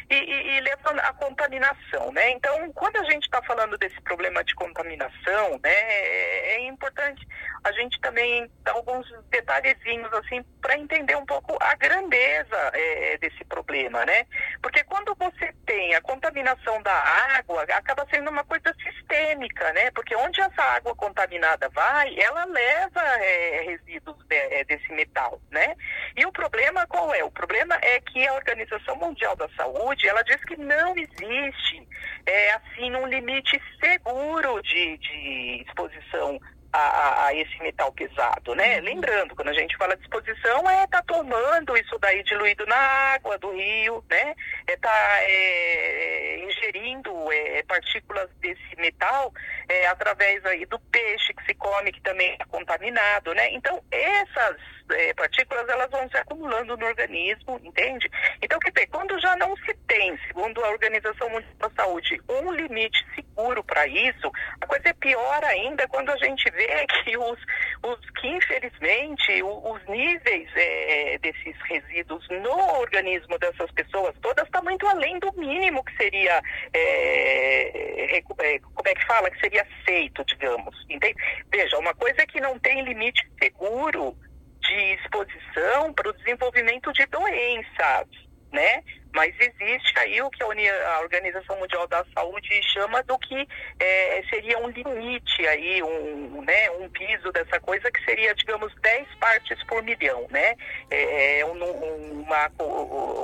[0.09, 2.31] e, e, e leva a contaminação, né?
[2.31, 7.27] Então, quando a gente está falando desse problema de contaminação, né, é, é importante
[7.63, 13.43] a gente também dar alguns detalhezinhos assim para entender um pouco a grandeza é, desse
[13.45, 14.25] problema, né?
[14.61, 16.93] Porque quando você tem a contaminação da
[17.37, 19.91] água, acaba sendo uma coisa sistêmica, né?
[19.91, 25.75] Porque onde essa água contaminada vai, ela leva é, resíduos de, é, desse metal, né?
[26.15, 27.23] E o problema qual é?
[27.23, 31.87] O problema é que a Organização Mundial da Saúde ela diz que não existe
[32.25, 36.39] é, assim um limite seguro de, de exposição
[36.71, 38.77] a, a, esse metal pesado, né?
[38.77, 38.85] Uhum.
[38.85, 43.37] Lembrando, quando a gente fala de exposição, é tá tomando isso daí diluído na água
[43.37, 44.35] do rio, né?
[44.67, 49.33] É tá é, ingerindo é, partículas desse metal
[49.67, 53.51] é, através aí do peixe que se come, que também é contaminado, né?
[53.51, 54.57] Então, essas
[54.91, 58.09] é, partículas elas vão se acumulando no organismo, entende?
[58.41, 62.51] Então, quer dizer, quando já não se tem, segundo a Organização Mundial da Saúde, um
[62.51, 63.05] limite
[63.39, 66.67] seguro para isso, a coisa é pior ainda quando a gente vê
[67.03, 67.39] que os,
[67.83, 74.85] os que infelizmente os, níveis é, desses resíduos no organismo dessas pessoas todas está muito
[74.87, 76.41] além do mínimo que seria
[76.73, 80.75] é, é, como é que fala que seria aceito, digamos.
[80.89, 81.15] Entende?
[81.51, 84.15] Veja, uma coisa é que não tem limite seguro
[84.61, 88.07] de exposição para o desenvolvimento de doenças,
[88.51, 88.83] né?
[89.13, 93.47] Mas existe aí o que a, Organização Mundial da Saúde chama do que
[93.79, 99.07] é, seria um limite aí, um, né, um piso dessa coisa que seria, digamos, 10
[99.15, 100.55] partes por milhão, né?
[100.91, 102.51] É, é um, uma,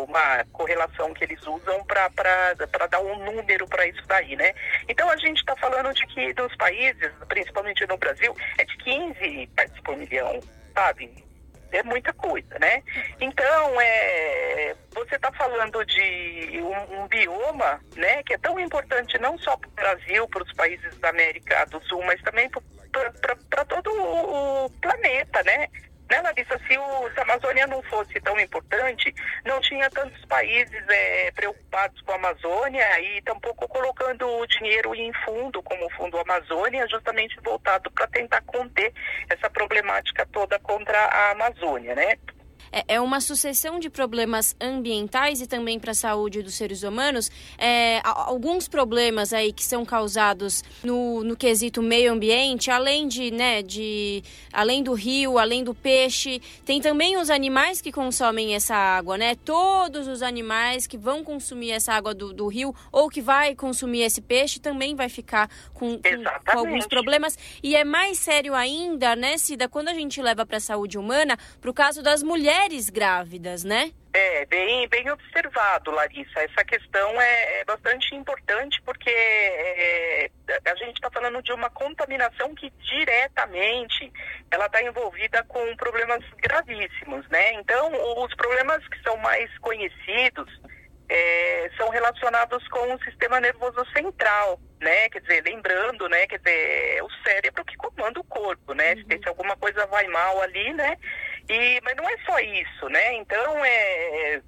[0.08, 4.54] uma correlação que eles usam para dar um número para isso daí, né?
[4.90, 9.50] Então a gente está falando de que nos países, principalmente no Brasil, é de 15
[9.56, 10.40] partes por milhão,
[10.74, 11.25] sabe?
[11.76, 12.82] É muita coisa, né?
[13.20, 19.38] Então, é, você está falando de um, um, bioma, né, que é tão importante não
[19.38, 23.92] só para o Brasil, para os países da América do Sul, mas também para todo
[23.92, 25.68] o planeta, né?
[26.10, 30.84] Né, Larissa, se, o, se a Amazônia não fosse tão importante, não tinha tantos países
[30.88, 36.20] é, preocupados com a Amazônia e tampouco colocando o dinheiro em fundo, como o Fundo
[36.20, 38.94] Amazônia, justamente voltado para tentar conter
[39.30, 42.18] essa problemática toda contra a Amazônia, né?
[42.76, 47.32] É, é uma sucessão de problemas ambientais e também para a saúde dos seres humanos.
[47.58, 53.62] É, alguns problemas aí que são causados no, no quesito meio ambiente, além de, né,
[53.62, 54.22] de
[54.52, 59.36] além do rio, além do peixe, tem também os animais que consomem essa água, né?
[59.36, 64.02] Todos os animais que vão consumir essa água do, do rio ou que vai consumir
[64.02, 67.38] esse peixe também vai ficar com, com, com alguns problemas.
[67.64, 71.38] E é mais sério ainda, né, Cida, quando a gente leva para a saúde humana,
[71.62, 73.92] para o caso das mulheres grávidas, né?
[74.14, 76.40] É, bem, bem observado, Larissa.
[76.40, 80.30] Essa questão é, é bastante importante porque é,
[80.66, 84.12] a gente está falando de uma contaminação que diretamente
[84.50, 87.54] ela está envolvida com problemas gravíssimos, né?
[87.54, 87.92] Então,
[88.24, 90.50] os problemas que são mais conhecidos
[91.10, 95.10] é, são relacionados com o sistema nervoso central, né?
[95.10, 96.26] Quer dizer, lembrando, né?
[96.28, 98.96] Quer dizer, é o cérebro que comanda o corpo, né?
[98.96, 99.22] Uhum.
[99.22, 100.98] Se alguma coisa vai mal ali, né?
[101.50, 103.14] E, mas não é só isso, né?
[103.16, 104.42] Então, é,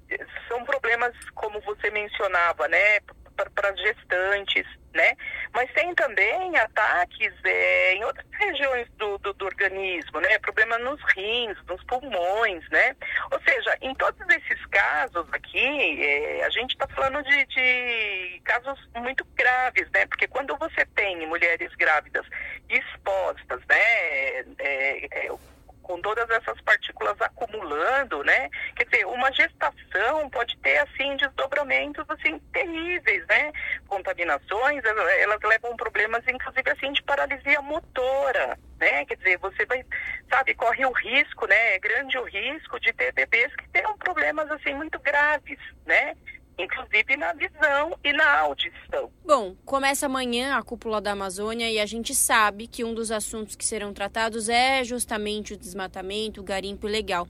[0.48, 3.00] são problemas, como você mencionava, né?
[3.54, 5.14] Para gestantes, né?
[5.52, 10.40] Mas tem também ataques é, em outras regiões do, do, do, organismo, né?
[10.40, 12.96] Problema nos rins, nos pulmões, né?
[13.30, 18.76] Ou seja, em todos esses casos aqui, é, a gente está falando de, de, casos
[18.96, 20.04] muito graves, né?
[20.06, 22.26] Porque quando você tem mulheres grávidas
[22.68, 23.78] expostas, né?
[23.78, 25.30] É, é, é
[25.88, 28.50] com todas essas partículas acumulando, né?
[28.76, 33.52] Quer dizer, uma gestação pode ter, assim, desdobramentos, assim, terríveis, né?
[33.86, 39.04] Contaminações, elas levam problemas, inclusive, assim, de paralisia motora, né?
[39.04, 39.84] Quer dizer, você vai,
[40.30, 41.74] sabe, corre o risco, né?
[41.74, 46.14] É grande o risco de ter bebês que tenham problemas, assim, muito graves, né?
[46.58, 49.10] inclusive na visão e na audição.
[49.24, 53.54] Bom, começa amanhã a cúpula da Amazônia e a gente sabe que um dos assuntos
[53.54, 57.28] que serão tratados é justamente o desmatamento, o garimpo ilegal.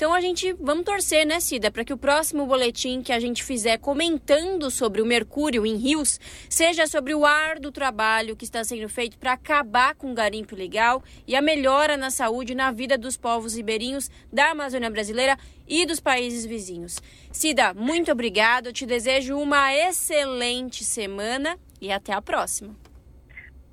[0.00, 3.44] Então a gente vamos torcer, né, Cida, para que o próximo boletim que a gente
[3.44, 8.88] fizer comentando sobre o mercúrio em rios seja sobre o árduo trabalho que está sendo
[8.88, 12.96] feito para acabar com o garimpo ilegal e a melhora na saúde e na vida
[12.96, 15.36] dos povos ribeirinhos da Amazônia brasileira
[15.68, 16.98] e dos países vizinhos.
[17.30, 18.72] Cida, muito obrigado.
[18.72, 22.74] Te desejo uma excelente semana e até a próxima.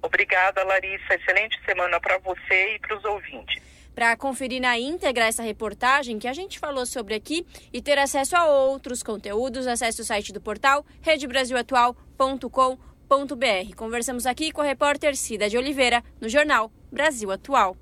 [0.02, 1.16] Obrigada, Larissa.
[1.16, 3.67] Excelente semana para você e para os ouvintes.
[3.98, 7.44] Para conferir na íntegra essa reportagem que a gente falou sobre aqui
[7.74, 13.76] e ter acesso a outros conteúdos, acesse o site do portal redebrasilatual.com.br.
[13.76, 17.76] Conversamos aqui com a repórter Cida de Oliveira, no jornal Brasil Atual.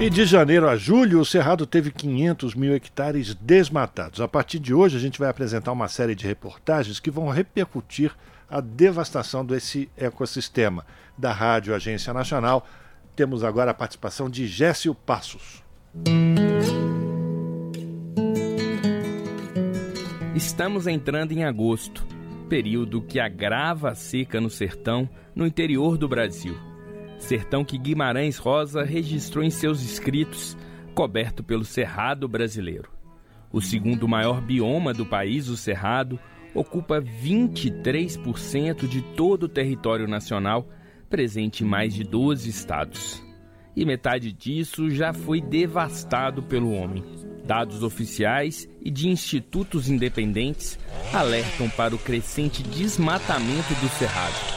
[0.00, 4.20] E de janeiro a julho, o Cerrado teve 500 mil hectares desmatados.
[4.20, 8.12] A partir de hoje, a gente vai apresentar uma série de reportagens que vão repercutir
[8.50, 10.84] a devastação desse ecossistema.
[11.16, 12.66] Da Rádio Agência Nacional,
[13.16, 15.64] temos agora a participação de Géssio Passos.
[20.34, 22.06] Estamos entrando em agosto,
[22.46, 26.54] período que agrava a seca no sertão, no interior do Brasil.
[27.18, 30.54] Sertão que Guimarães Rosa registrou em seus escritos,
[30.94, 32.90] coberto pelo Cerrado brasileiro.
[33.50, 36.20] O segundo maior bioma do país, o Cerrado,
[36.54, 40.68] ocupa 23% de todo o território nacional
[41.06, 43.22] presente em mais de 12 estados.
[43.74, 47.04] E metade disso já foi devastado pelo homem.
[47.44, 50.78] Dados oficiais e de institutos independentes
[51.12, 54.56] alertam para o crescente desmatamento do cerrado.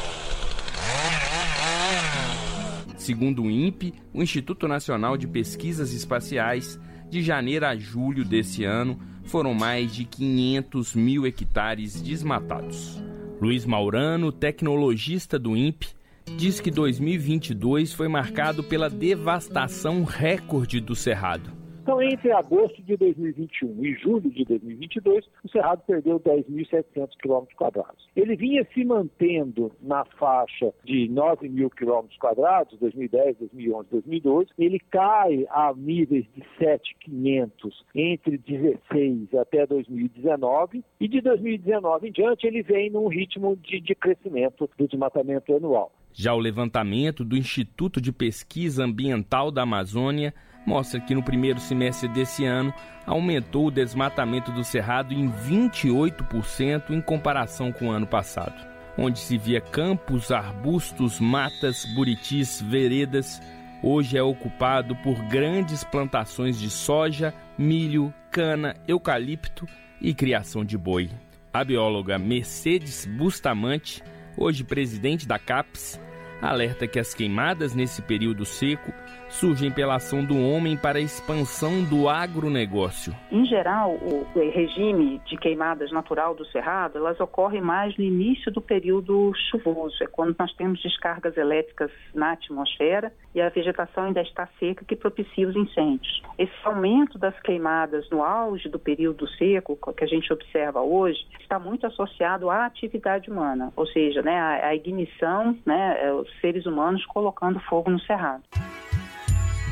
[2.98, 6.80] Segundo o INPE, o Instituto Nacional de Pesquisas Espaciais,
[7.10, 13.02] de janeiro a julho desse ano, foram mais de 500 mil hectares desmatados.
[13.42, 15.99] Luiz Maurano, tecnologista do INPE,
[16.38, 21.60] diz que 2022 foi marcado pela devastação recorde do Cerrado.
[21.90, 28.08] Então, entre agosto de 2021 e julho de 2022, o Cerrado perdeu 10.700 quilômetros quadrados.
[28.16, 31.72] Ele vinha se mantendo na faixa de 9 mil
[32.20, 34.50] quadrados, 2010, 2011, 2012.
[34.60, 37.50] Ele cai a níveis de 7.500
[37.96, 43.96] entre 16 até 2019 e de 2019 em diante ele vem num ritmo de, de
[43.96, 45.92] crescimento do desmatamento anual.
[46.14, 50.34] Já o levantamento do Instituto de Pesquisa Ambiental da Amazônia
[50.66, 52.74] mostra que no primeiro semestre desse ano
[53.06, 58.56] aumentou o desmatamento do cerrado em 28% em comparação com o ano passado,
[58.98, 63.42] onde se via campos, arbustos, matas, buritis, veredas,
[63.82, 69.66] hoje é ocupado por grandes plantações de soja, milho, cana, eucalipto
[70.02, 71.10] e criação de boi.
[71.52, 74.04] A bióloga Mercedes Bustamante,
[74.40, 76.00] hoje presidente da CAPES,
[76.42, 78.94] alerta que as queimadas nesse período seco
[79.30, 83.14] surgem pela ação do homem para a expansão do agronegócio.
[83.32, 88.62] Em geral, o regime de queimadas natural do cerrado, elas ocorrem mais no início do
[88.62, 94.48] período chuvoso, é quando nós temos descargas elétricas na atmosfera e a vegetação ainda está
[94.60, 96.22] seca que propicia os incêndios.
[96.38, 101.60] Esse aumento das queimadas no auge do período seco, que a gente observa hoje, está
[101.60, 107.06] muito associado à atividade humana, ou seja, né, a, ignição, né, é, os seres humanos
[107.06, 108.44] colocando fogo no cerrado.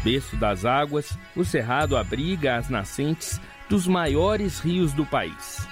[0.04, 5.68] Berço das águas, o Cerrado abriga as nascentes dos maiores rios do país.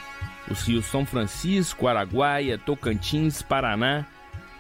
[0.50, 4.06] Os rios São Francisco, Araguaia, Tocantins, Paraná.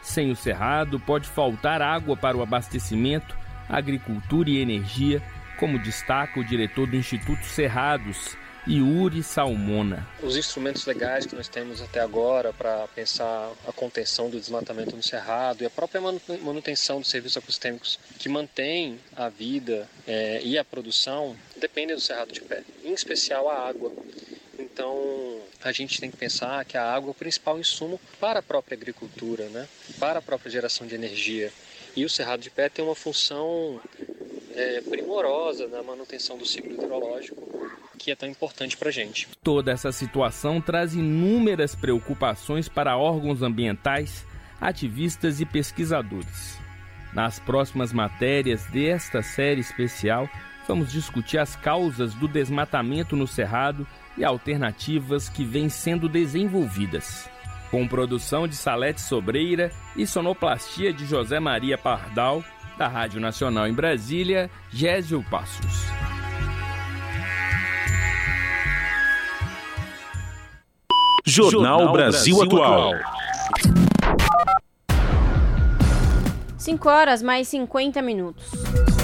[0.01, 3.35] Sem o Cerrado, pode faltar água para o abastecimento,
[3.67, 5.21] agricultura e energia,
[5.59, 8.37] como destaca o diretor do Instituto Cerrados,
[8.67, 10.07] Yuri Salmona.
[10.23, 15.03] Os instrumentos legais que nós temos até agora para pensar a contenção do desmatamento no
[15.03, 20.63] cerrado e a própria manutenção dos serviços ecossistêmicos que mantém a vida é, e a
[20.63, 23.91] produção dependem do cerrado de pé, em especial a água.
[24.57, 28.43] Então, a gente tem que pensar que a água é o principal insumo para a
[28.43, 29.67] própria agricultura, né?
[29.99, 31.51] para a própria geração de energia.
[31.95, 33.79] E o cerrado de pé tem uma função
[34.55, 37.45] é, primorosa na manutenção do ciclo hidrológico
[37.97, 39.27] que é tão importante para a gente.
[39.43, 44.25] Toda essa situação traz inúmeras preocupações para órgãos ambientais,
[44.61, 46.59] ativistas e pesquisadores.
[47.13, 50.29] Nas próximas matérias desta série especial,
[50.67, 53.87] vamos discutir as causas do desmatamento no Cerrado
[54.17, 57.29] e alternativas que vêm sendo desenvolvidas.
[57.71, 62.43] Com produção de Salete Sobreira e sonoplastia de José Maria Pardal,
[62.77, 65.85] da Rádio Nacional em Brasília, Gésio Passos.
[71.25, 72.91] Jornal Brasil Atual.
[76.57, 78.51] 5 horas mais 50 minutos.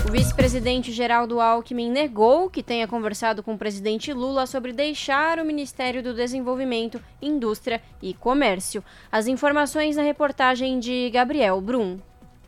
[0.07, 5.45] O vice-presidente Geraldo Alckmin negou que tenha conversado com o presidente Lula sobre deixar o
[5.45, 8.83] Ministério do Desenvolvimento, Indústria e Comércio.
[9.11, 11.99] As informações na reportagem de Gabriel Brum.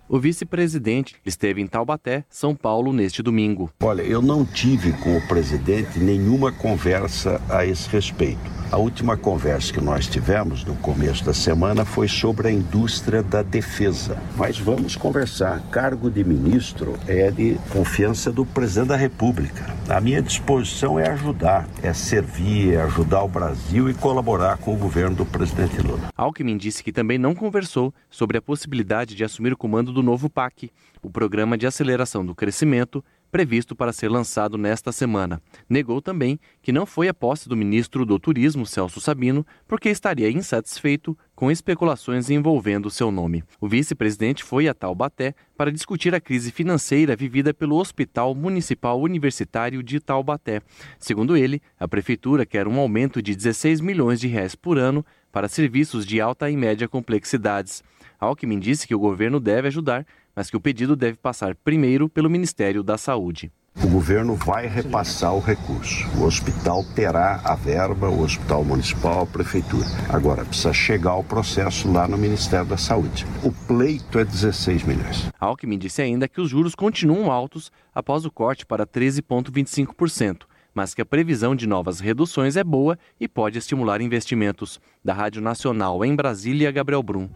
[0.08, 3.72] O vice-presidente esteve em Taubaté, São Paulo, neste domingo.
[3.82, 8.52] Olha, eu não tive com o presidente nenhuma conversa a esse respeito.
[8.70, 13.44] A última conversa que nós tivemos no começo da semana foi sobre a indústria da
[13.44, 14.18] defesa.
[14.36, 15.62] Mas vamos conversar.
[15.70, 19.64] Cargo de ministro é de confiança do presidente da República.
[19.88, 24.78] A minha disposição é ajudar, é servir, é ajudar o Brasil e colaborar com o
[24.78, 26.10] governo do presidente Lula.
[26.18, 30.30] Alckmin disse que também não conversou sobre a possibilidade de assumir o comando do novo
[30.30, 30.72] PAC,
[31.02, 35.42] o Programa de Aceleração do Crescimento previsto para ser lançado nesta semana.
[35.68, 40.30] Negou também que não foi a posse do ministro do Turismo, Celso Sabino, porque estaria
[40.30, 43.44] insatisfeito com especulações envolvendo seu nome.
[43.60, 49.82] O vice-presidente foi a Taubaté para discutir a crise financeira vivida pelo Hospital Municipal Universitário
[49.82, 50.62] de Taubaté.
[51.00, 55.48] Segundo ele, a prefeitura quer um aumento de 16 milhões de reais por ano para
[55.48, 57.82] serviços de alta e média complexidades.
[58.24, 60.06] Alckmin disse que o governo deve ajudar,
[60.36, 63.52] mas que o pedido deve passar primeiro pelo Ministério da Saúde.
[63.84, 66.08] O governo vai repassar o recurso.
[66.18, 69.86] O hospital terá a verba, o hospital municipal, a prefeitura.
[70.08, 73.26] Agora, precisa chegar o processo lá no Ministério da Saúde.
[73.44, 75.30] O pleito é 16 milhões.
[75.40, 80.44] Alckmin disse ainda que os juros continuam altos após o corte para 13,25%,
[80.74, 84.80] mas que a previsão de novas reduções é boa e pode estimular investimentos.
[85.04, 87.28] Da Rádio Nacional em Brasília, Gabriel Brum.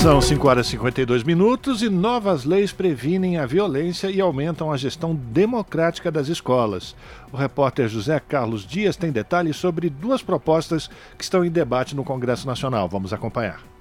[0.00, 4.76] São 5 horas e 52 minutos e novas leis previnem a violência e aumentam a
[4.76, 6.94] gestão democrática das escolas.
[7.32, 12.04] O repórter José Carlos Dias tem detalhes sobre duas propostas que estão em debate no
[12.04, 12.88] Congresso Nacional.
[12.88, 13.75] Vamos acompanhar.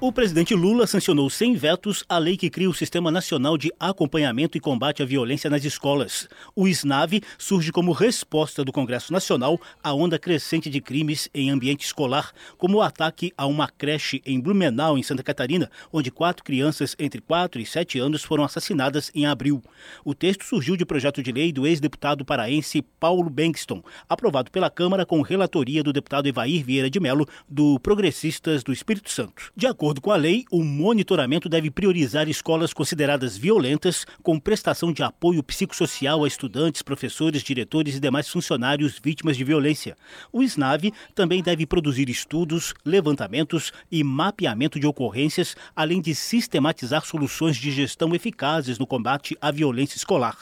[0.00, 4.56] O presidente Lula sancionou sem vetos a lei que cria o Sistema Nacional de Acompanhamento
[4.56, 6.28] e Combate à Violência nas Escolas.
[6.54, 11.84] O SNAV surge como resposta do Congresso Nacional à onda crescente de crimes em ambiente
[11.84, 16.94] escolar, como o ataque a uma creche em Blumenau, em Santa Catarina, onde quatro crianças
[16.96, 19.60] entre 4 e 7 anos foram assassinadas em abril.
[20.04, 25.04] O texto surgiu de projeto de lei do ex-deputado paraense Paulo Bankston, aprovado pela Câmara
[25.04, 29.50] com relatoria do deputado Evair Vieira de Mello, do Progressistas do Espírito Santo.
[29.56, 34.92] De acordo acordo com a lei, o monitoramento deve priorizar escolas consideradas violentas, com prestação
[34.92, 39.96] de apoio psicossocial a estudantes, professores, diretores e demais funcionários vítimas de violência.
[40.30, 47.56] O SNAV também deve produzir estudos, levantamentos e mapeamento de ocorrências, além de sistematizar soluções
[47.56, 50.36] de gestão eficazes no combate à violência escolar.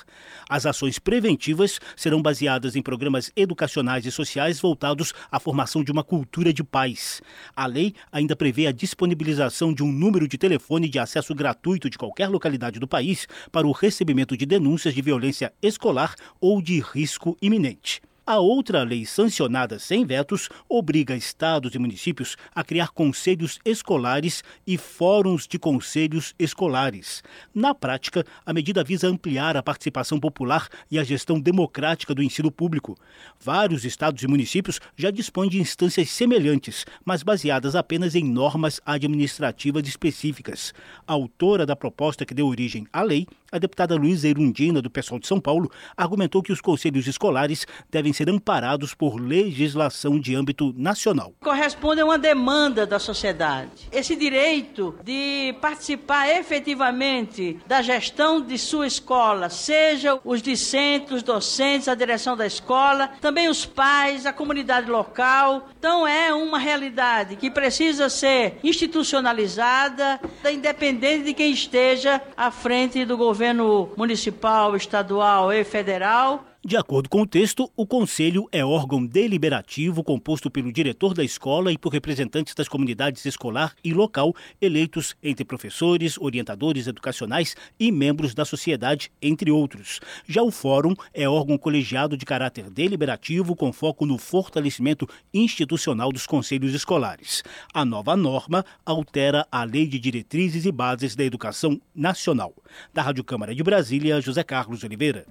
[0.50, 6.02] As ações preventivas serão baseadas em programas educacionais e sociais voltados à formação de uma
[6.02, 7.22] cultura de paz.
[7.54, 9.35] A lei ainda prevê a disponibilização
[9.72, 13.72] de um número de telefone de acesso gratuito de qualquer localidade do país para o
[13.72, 18.00] recebimento de denúncias de violência escolar ou de risco iminente.
[18.28, 24.76] A outra lei sancionada sem vetos obriga estados e municípios a criar conselhos escolares e
[24.76, 27.22] fóruns de conselhos escolares.
[27.54, 32.50] Na prática, a medida visa ampliar a participação popular e a gestão democrática do ensino
[32.50, 32.98] público.
[33.38, 39.86] Vários estados e municípios já dispõem de instâncias semelhantes, mas baseadas apenas em normas administrativas
[39.86, 40.74] específicas.
[41.06, 45.20] A autora da proposta que deu origem à lei, a deputada Luísa Erundina, do Pessoal
[45.20, 50.74] de São Paulo, argumentou que os conselhos escolares devem ser amparados por legislação de âmbito
[50.76, 51.32] nacional.
[51.40, 53.88] Corresponde a uma demanda da sociedade.
[53.92, 61.88] Esse direito de participar efetivamente da gestão de sua escola, seja os discentes, os docentes,
[61.88, 65.68] a direção da escola, também os pais, a comunidade local.
[65.78, 70.20] Então é uma realidade que precisa ser institucionalizada,
[70.52, 73.35] independente de quem esteja à frente do governo
[73.96, 76.44] municipal, estadual e federal.
[76.66, 81.70] De acordo com o texto, o Conselho é órgão deliberativo composto pelo diretor da escola
[81.70, 88.34] e por representantes das comunidades escolar e local, eleitos entre professores, orientadores educacionais e membros
[88.34, 90.00] da sociedade, entre outros.
[90.26, 96.26] Já o Fórum é órgão colegiado de caráter deliberativo com foco no fortalecimento institucional dos
[96.26, 97.44] conselhos escolares.
[97.72, 102.52] A nova norma altera a Lei de Diretrizes e Bases da Educação Nacional.
[102.92, 105.24] Da Rádio Câmara de Brasília, José Carlos Oliveira.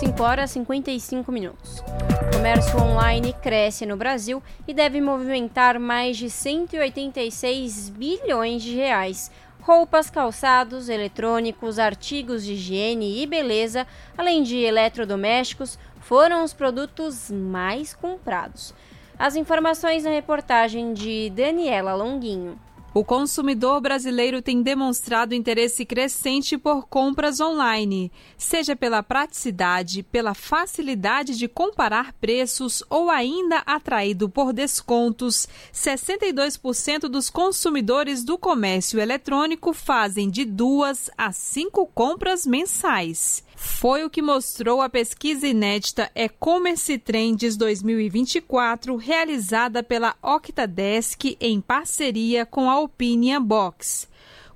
[0.00, 1.80] 5 horas e 55 minutos.
[1.80, 9.30] O comércio online cresce no Brasil e deve movimentar mais de 186 bilhões de reais.
[9.60, 13.86] Roupas, calçados, eletrônicos, artigos de higiene e beleza,
[14.16, 18.72] além de eletrodomésticos, foram os produtos mais comprados.
[19.18, 22.58] As informações na reportagem de Daniela Longuinho.
[22.92, 31.38] O consumidor brasileiro tem demonstrado interesse crescente por compras online, seja pela praticidade, pela facilidade
[31.38, 35.46] de comparar preços ou ainda atraído por descontos.
[35.72, 43.44] 62% dos consumidores do comércio eletrônico fazem de duas a cinco compras mensais.
[43.62, 52.46] Foi o que mostrou a pesquisa inédita E-Commerce Trends 2024, realizada pela Octadesk em parceria
[52.46, 54.08] com a Opinion Box.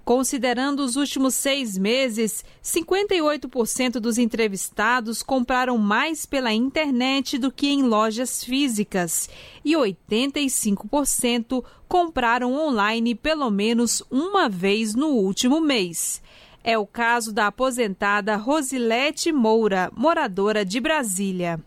[0.07, 7.83] Considerando os últimos seis meses, 58% dos entrevistados compraram mais pela internet do que em
[7.83, 9.29] lojas físicas
[9.63, 16.23] e 85% compraram online pelo menos uma vez no último mês.
[16.67, 21.61] É o caso da aposentada Rosilete Moura, moradora de Brasília.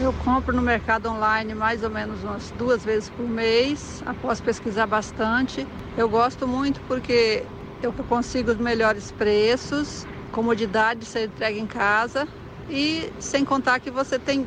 [0.00, 4.88] Eu compro no mercado online mais ou menos umas duas vezes por mês, após pesquisar
[4.88, 5.64] bastante.
[5.96, 7.44] Eu gosto muito porque
[7.80, 12.26] eu consigo os melhores preços, comodidade de ser entregue em casa
[12.68, 14.44] e sem contar que você tem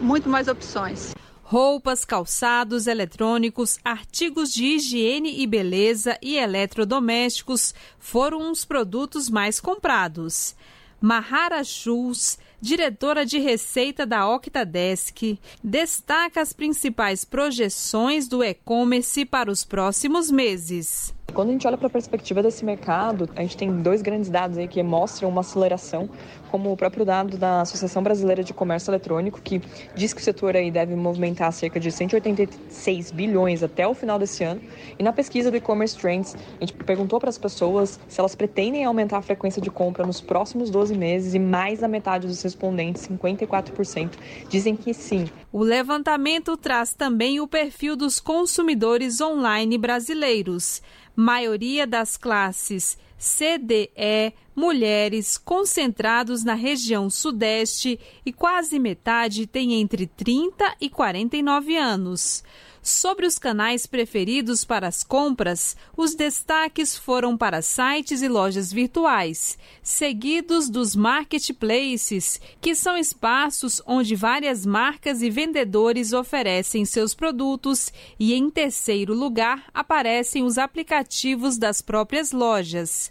[0.00, 1.14] muito mais opções.
[1.46, 10.56] Roupas, calçados, eletrônicos, artigos de higiene e beleza e eletrodomésticos foram os produtos mais comprados.
[10.98, 19.62] Mahara Schultz, diretora de receita da Octadesk, destaca as principais projeções do e-commerce para os
[19.62, 21.14] próximos meses.
[21.34, 24.56] Quando a gente olha para a perspectiva desse mercado, a gente tem dois grandes dados
[24.56, 26.08] aí que mostram uma aceleração,
[26.48, 29.60] como o próprio dado da Associação Brasileira de Comércio Eletrônico, que
[29.96, 34.44] diz que o setor aí deve movimentar cerca de 186 bilhões até o final desse
[34.44, 34.60] ano.
[34.96, 38.84] E na pesquisa do e-commerce trends, a gente perguntou para as pessoas se elas pretendem
[38.84, 43.06] aumentar a frequência de compra nos próximos 12 meses e mais da metade dos respondentes,
[43.08, 44.12] 54%,
[44.48, 45.26] dizem que sim.
[45.52, 50.80] O levantamento traz também o perfil dos consumidores online brasileiros
[51.16, 60.76] maioria das classes CDE, mulheres concentrados na região Sudeste e quase metade tem entre 30
[60.80, 62.42] e 49 anos.
[62.86, 69.56] Sobre os canais preferidos para as compras, os destaques foram para sites e lojas virtuais,
[69.82, 78.34] seguidos dos marketplaces, que são espaços onde várias marcas e vendedores oferecem seus produtos, e
[78.34, 83.10] em terceiro lugar aparecem os aplicativos das próprias lojas.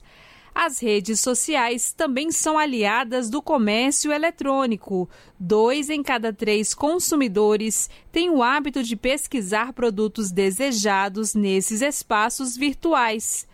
[0.56, 5.10] As redes sociais também são aliadas do comércio eletrônico.
[5.40, 13.48] Dois em cada três consumidores têm o hábito de pesquisar produtos desejados nesses espaços virtuais.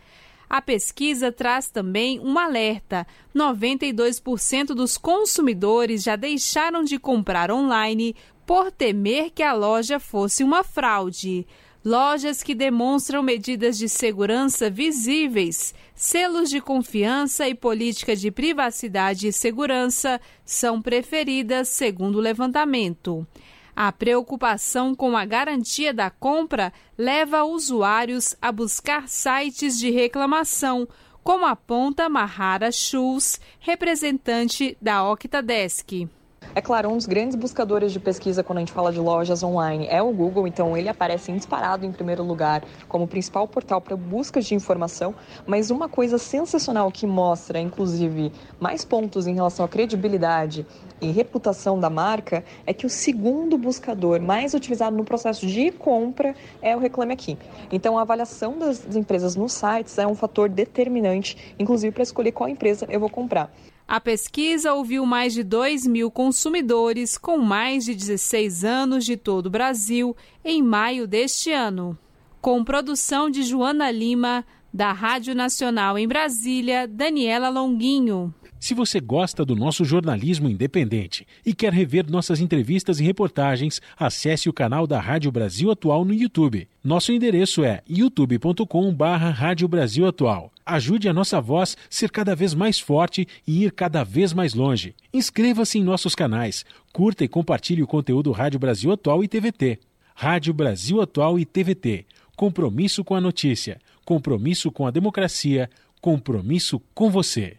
[0.48, 8.70] A pesquisa traz também um alerta: 92% dos consumidores já deixaram de comprar online por
[8.72, 11.46] temer que a loja fosse uma fraude.
[11.82, 19.32] Lojas que demonstram medidas de segurança visíveis, selos de confiança e política de privacidade e
[19.32, 23.26] segurança são preferidas, segundo o levantamento.
[23.74, 30.86] A preocupação com a garantia da compra leva usuários a buscar sites de reclamação,
[31.24, 36.06] como aponta Mahara Schulz, representante da Octadesk.
[36.52, 39.86] É claro, um dos grandes buscadores de pesquisa quando a gente fala de lojas online
[39.88, 44.40] é o Google, então ele aparece disparado em primeiro lugar como principal portal para busca
[44.40, 45.14] de informação.
[45.46, 50.66] Mas uma coisa sensacional que mostra, inclusive, mais pontos em relação à credibilidade
[51.00, 56.34] e reputação da marca é que o segundo buscador mais utilizado no processo de compra
[56.60, 57.38] é o Reclame Aqui.
[57.70, 62.48] Então, a avaliação das empresas nos sites é um fator determinante, inclusive para escolher qual
[62.48, 63.52] empresa eu vou comprar.
[63.90, 69.46] A pesquisa ouviu mais de 2 mil consumidores com mais de 16 anos de todo
[69.46, 71.98] o Brasil em maio deste ano.
[72.40, 78.32] Com produção de Joana Lima, da Rádio Nacional em Brasília, Daniela Longuinho.
[78.60, 84.48] Se você gosta do nosso jornalismo independente e quer rever nossas entrevistas e reportagens, acesse
[84.48, 86.68] o canal da Rádio Brasil Atual no YouTube.
[86.84, 90.52] Nosso endereço é youtube.com/barra Rádio Brasil Atual.
[90.70, 94.94] Ajude a nossa voz ser cada vez mais forte e ir cada vez mais longe.
[95.12, 99.80] Inscreva-se em nossos canais, curta e compartilhe o conteúdo Rádio Brasil Atual e TVT.
[100.14, 102.06] Rádio Brasil Atual e TVT.
[102.36, 105.68] Compromisso com a notícia, compromisso com a democracia,
[106.00, 107.56] compromisso com você.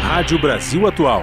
[0.00, 1.22] Rádio Brasil Atual.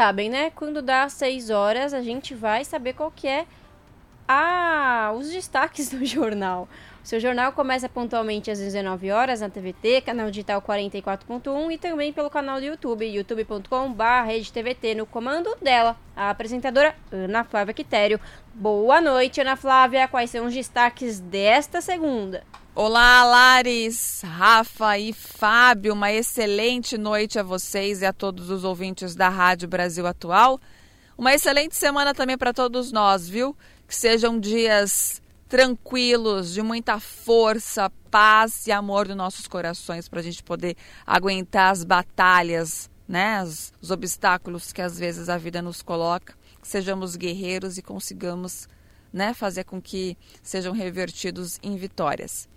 [0.00, 0.50] sabem, né?
[0.54, 3.44] Quando dá 6 horas, a gente vai saber qual que é
[4.26, 5.12] a...
[5.14, 6.66] os destaques do jornal.
[7.04, 12.14] O seu jornal começa pontualmente às 19 horas na TVT, canal digital 44.1 e também
[12.14, 18.18] pelo canal do YouTube, youtube.com.br no comando dela, a apresentadora Ana Flávia Quitério.
[18.54, 20.08] Boa noite, Ana Flávia.
[20.08, 22.42] Quais são os destaques desta segunda?
[22.72, 25.92] Olá, Lares, Rafa e Fábio.
[25.92, 30.60] Uma excelente noite a vocês e a todos os ouvintes da Rádio Brasil Atual.
[31.18, 33.56] Uma excelente semana também para todos nós, viu?
[33.88, 40.22] Que sejam dias tranquilos, de muita força, paz e amor nos nossos corações para a
[40.22, 43.42] gente poder aguentar as batalhas, né?
[43.42, 46.34] Os, os obstáculos que às vezes a vida nos coloca.
[46.62, 48.68] Que sejamos guerreiros e consigamos
[49.12, 52.48] né, fazer com que sejam revertidos em vitórias.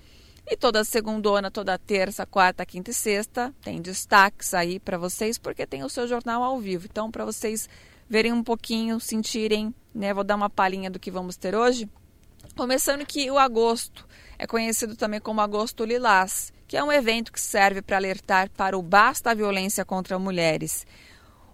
[0.54, 5.66] E toda segundona, toda terça, quarta, quinta e sexta tem destaques aí para vocês, porque
[5.66, 6.86] tem o seu jornal ao vivo.
[6.86, 7.68] Então, para vocês
[8.08, 10.14] verem um pouquinho, sentirem, né?
[10.14, 11.90] Vou dar uma palhinha do que vamos ter hoje.
[12.56, 17.42] Começando que o agosto é conhecido também como Agosto Lilás, que é um evento que
[17.42, 20.86] serve para alertar para o basta a violência contra mulheres.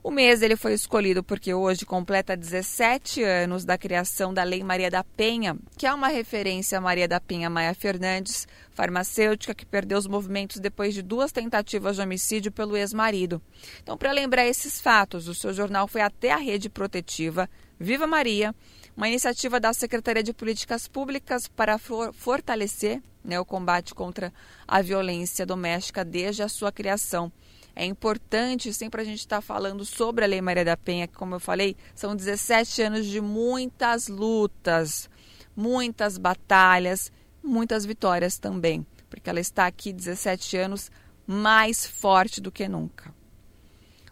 [0.01, 4.89] O mês ele foi escolhido porque hoje completa 17 anos da criação da Lei Maria
[4.89, 9.97] da Penha, que é uma referência a Maria da Penha Maia Fernandes, farmacêutica que perdeu
[9.97, 13.41] os movimentos depois de duas tentativas de homicídio pelo ex-marido.
[13.83, 18.55] Então, para lembrar esses fatos, o seu jornal foi até a rede protetiva Viva Maria,
[18.95, 24.33] uma iniciativa da Secretaria de Políticas Públicas para for fortalecer né, o combate contra
[24.65, 27.29] a violência doméstica desde a sua criação.
[27.75, 31.15] É importante sempre a gente estar tá falando sobre a Lei Maria da Penha, que,
[31.15, 35.09] como eu falei, são 17 anos de muitas lutas,
[35.55, 37.11] muitas batalhas,
[37.43, 40.91] muitas vitórias também, porque ela está aqui 17 anos
[41.25, 43.13] mais forte do que nunca.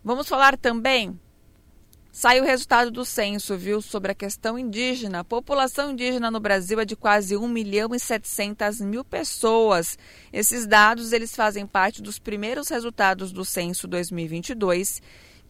[0.03, 1.19] Vamos falar também
[2.19, 5.19] Sai o resultado do censo, viu, sobre a questão indígena.
[5.19, 9.99] A população indígena no Brasil é de quase 1 milhão e 700 mil pessoas.
[10.33, 14.99] Esses dados eles fazem parte dos primeiros resultados do censo 2022,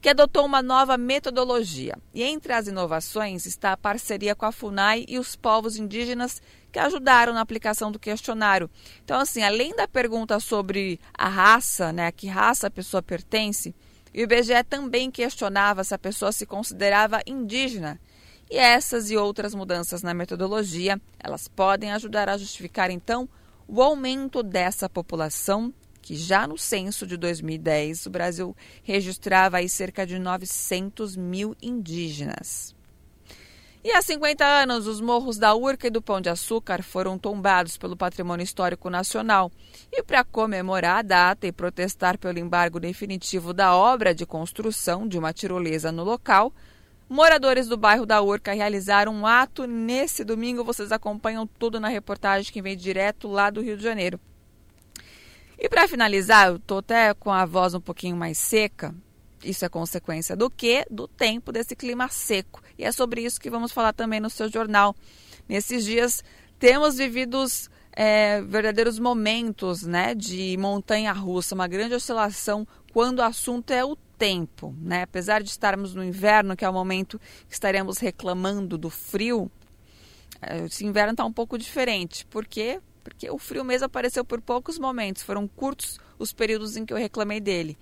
[0.02, 1.98] que adotou uma nova metodologia.
[2.14, 6.80] E entre as inovações está a parceria com a FUNAI e os povos indígenas que
[6.80, 8.70] ajudaram na aplicação do questionário.
[9.06, 13.74] Então, assim, além da pergunta sobre a raça, né, a que raça a pessoa pertence,
[14.18, 18.02] e o IBGE também questionava se a pessoa se considerava indígena.
[18.50, 23.30] E essas e outras mudanças na metodologia, elas podem ajudar a justificar então
[23.68, 30.04] o aumento dessa população que já no censo de 2010 o Brasil registrava aí cerca
[30.04, 32.77] de 900 mil indígenas.
[33.84, 37.78] E há 50 anos, os morros da Urca e do Pão de Açúcar foram tombados
[37.78, 39.52] pelo Patrimônio Histórico Nacional.
[39.92, 45.18] E para comemorar a data e protestar pelo embargo definitivo da obra de construção de
[45.18, 46.52] uma tirolesa no local,
[47.08, 50.64] moradores do bairro da Urca realizaram um ato nesse domingo.
[50.64, 54.20] Vocês acompanham tudo na reportagem que vem direto lá do Rio de Janeiro.
[55.58, 58.94] E para finalizar, eu estou até com a voz um pouquinho mais seca.
[59.44, 60.86] Isso é consequência do quê?
[60.90, 62.62] Do tempo desse clima seco.
[62.78, 64.96] E é sobre isso que vamos falar também no seu jornal.
[65.48, 66.24] Nesses dias
[66.60, 67.44] temos vivido
[67.94, 73.96] é, verdadeiros momentos né, de montanha russa, uma grande oscilação quando o assunto é o
[74.18, 74.76] tempo.
[74.80, 75.04] Né?
[75.04, 79.52] Apesar de estarmos no inverno, que é o momento que estaremos reclamando do frio,
[80.42, 82.26] é, esse inverno está um pouco diferente.
[82.26, 82.80] Por quê?
[83.08, 86.98] porque o frio mesmo apareceu por poucos momentos, foram curtos os períodos em que eu
[86.98, 87.78] reclamei dele.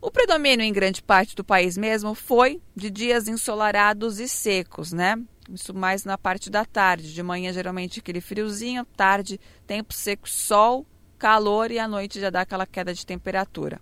[0.00, 5.16] O predomínio em grande parte do país mesmo foi de dias ensolarados e secos, né?
[5.50, 7.12] Isso mais na parte da tarde.
[7.12, 10.86] De manhã, geralmente, aquele friozinho, tarde, tempo seco, sol,
[11.18, 13.80] calor e à noite já dá aquela queda de temperatura.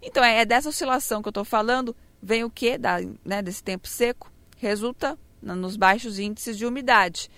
[0.00, 1.96] Então, é, é dessa oscilação que eu estou falando.
[2.22, 2.78] Vem o que
[3.24, 4.30] né, desse tempo seco?
[4.56, 7.30] Resulta nos baixos índices de umidade.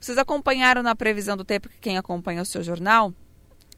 [0.00, 3.12] Vocês acompanharam na previsão do tempo, quem acompanha o seu jornal?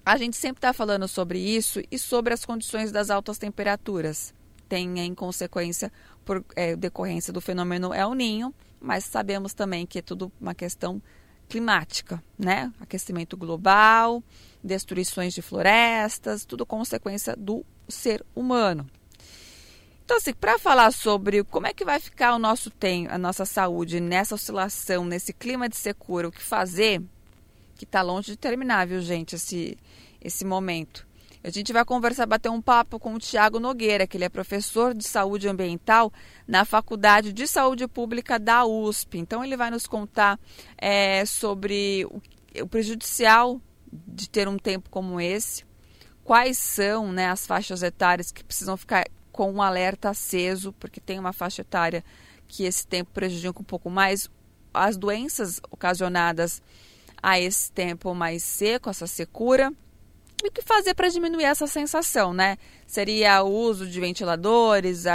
[0.07, 4.33] A gente sempre está falando sobre isso e sobre as condições das altas temperaturas.
[4.69, 5.93] Tem em consequência,
[6.25, 11.03] por é, decorrência do fenômeno El Ninho, mas sabemos também que é tudo uma questão
[11.49, 12.73] climática, né?
[12.79, 14.23] Aquecimento global,
[14.63, 18.87] destruições de florestas, tudo consequência do ser humano.
[20.05, 23.45] Então, assim, para falar sobre como é que vai ficar o nosso tempo, a nossa
[23.45, 27.03] saúde nessa oscilação, nesse clima de secura, o que fazer,
[27.77, 29.77] que está longe de terminar, viu, gente, esse,
[30.21, 31.07] esse momento.
[31.45, 34.93] A gente vai conversar, bater um papo com o Tiago Nogueira, que ele é professor
[34.93, 36.13] de saúde ambiental
[36.45, 39.19] na Faculdade de Saúde Pública da USP.
[39.19, 40.41] Então, ele vai nos contar
[40.77, 42.21] é, sobre o,
[42.63, 43.61] o prejudicial
[43.93, 45.65] de ter um tempo como esse,
[46.25, 51.19] quais são né, as faixas etárias que precisam ficar com um alerta aceso, porque tem
[51.19, 52.05] uma faixa etária
[52.49, 54.29] que esse tempo prejudica um pouco mais.
[54.75, 56.61] As doenças ocasionadas
[57.27, 59.73] a esse tempo mais seco, essa secura.
[60.45, 62.57] E o que fazer para diminuir essa sensação, né?
[62.87, 65.07] Seria o uso de ventiladores,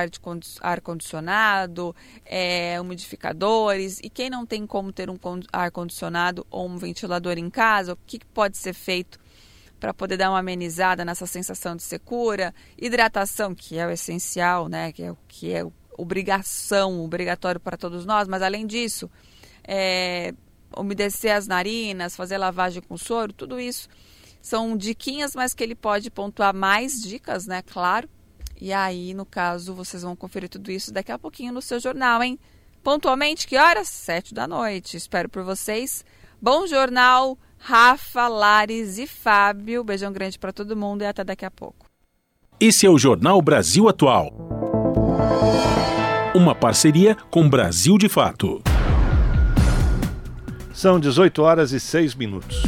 [0.62, 1.96] ar-condicionado,
[2.26, 4.02] é, umidificadores.
[4.04, 5.18] E quem não tem como ter um
[5.54, 9.18] ar-condicionado ou um ventilador em casa, o que pode ser feito
[9.80, 14.92] para poder dar uma amenizada nessa sensação de secura, hidratação, que é o essencial, né,
[14.92, 15.66] que é o que é
[15.98, 19.10] obrigação, obrigatório para todos nós, mas além disso,
[19.64, 20.34] é,
[20.76, 23.88] umedecer as narinas, fazer lavagem com soro, tudo isso
[24.42, 28.10] são diquinhas, mas que ele pode pontuar mais dicas, né, claro.
[28.60, 32.22] E aí, no caso, vocês vão conferir tudo isso daqui a pouquinho no seu jornal,
[32.22, 32.40] hein?
[32.84, 33.88] Pontualmente, que horas?
[33.88, 34.98] Sete da noite.
[34.98, 36.04] Espero por vocês.
[36.42, 37.38] Bom jornal.
[37.58, 39.84] Rafa, Lares e Fábio.
[39.84, 41.86] Beijão grande para todo mundo e até daqui a pouco.
[42.60, 44.32] Esse é o Jornal Brasil Atual.
[46.36, 48.62] Uma parceria com Brasil de Fato.
[50.74, 52.64] São 18 horas e 6 minutos.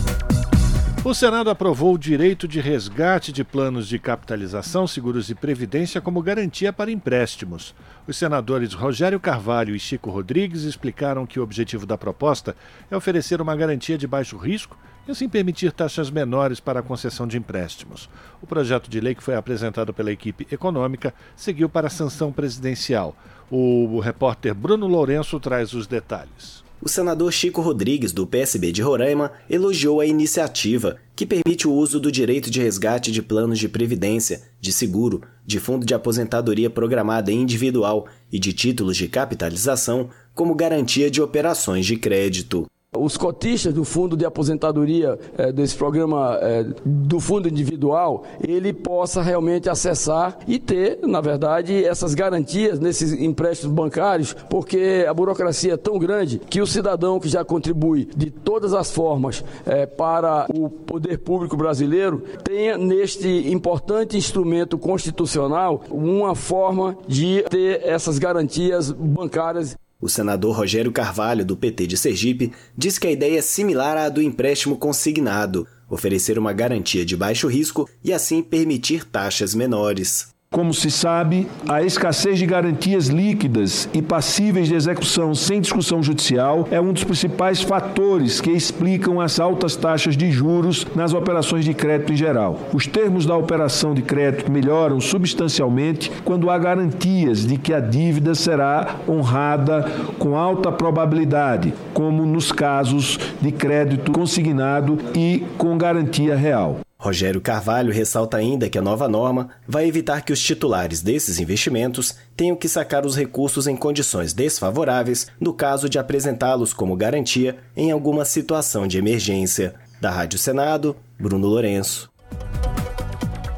[1.05, 6.21] O Senado aprovou o direito de resgate de planos de capitalização, seguros e previdência como
[6.21, 7.73] garantia para empréstimos.
[8.05, 12.55] Os senadores Rogério Carvalho e Chico Rodrigues explicaram que o objetivo da proposta
[12.91, 14.77] é oferecer uma garantia de baixo risco
[15.07, 18.09] e assim permitir taxas menores para a concessão de empréstimos.
[18.41, 23.15] O projeto de lei que foi apresentado pela equipe econômica seguiu para a sanção presidencial.
[23.49, 26.62] O repórter Bruno Lourenço traz os detalhes.
[26.85, 31.97] O senador Chico Rodrigues, do PSB de Roraima, elogiou a iniciativa, que permite o uso
[31.97, 37.31] do direito de resgate de planos de previdência, de seguro, de fundo de aposentadoria programada
[37.31, 42.67] individual e de títulos de capitalização como garantia de operações de crédito
[42.97, 49.21] os cotistas do fundo de aposentadoria é, desse programa é, do fundo individual, ele possa
[49.21, 55.77] realmente acessar e ter, na verdade, essas garantias nesses empréstimos bancários, porque a burocracia é
[55.77, 60.69] tão grande que o cidadão que já contribui de todas as formas é, para o
[60.69, 69.77] poder público brasileiro tenha neste importante instrumento constitucional uma forma de ter essas garantias bancárias
[70.03, 74.09] o senador Rogério Carvalho, do PT de Sergipe, diz que a ideia é similar à
[74.09, 80.32] do empréstimo consignado, oferecer uma garantia de baixo risco e assim permitir taxas menores.
[80.53, 86.67] Como se sabe, a escassez de garantias líquidas e passíveis de execução sem discussão judicial
[86.69, 91.73] é um dos principais fatores que explicam as altas taxas de juros nas operações de
[91.73, 92.59] crédito em geral.
[92.71, 98.35] Os termos da operação de crédito melhoram substancialmente quando há garantias de que a dívida
[98.35, 106.82] será honrada com alta probabilidade, como nos casos de crédito consignado e com garantia real.
[107.03, 112.15] Rogério Carvalho ressalta ainda que a nova norma vai evitar que os titulares desses investimentos
[112.33, 117.91] tenham que sacar os recursos em condições desfavoráveis no caso de apresentá-los como garantia em
[117.91, 119.75] alguma situação de emergência.
[119.99, 122.09] Da Rádio Senado, Bruno Lourenço.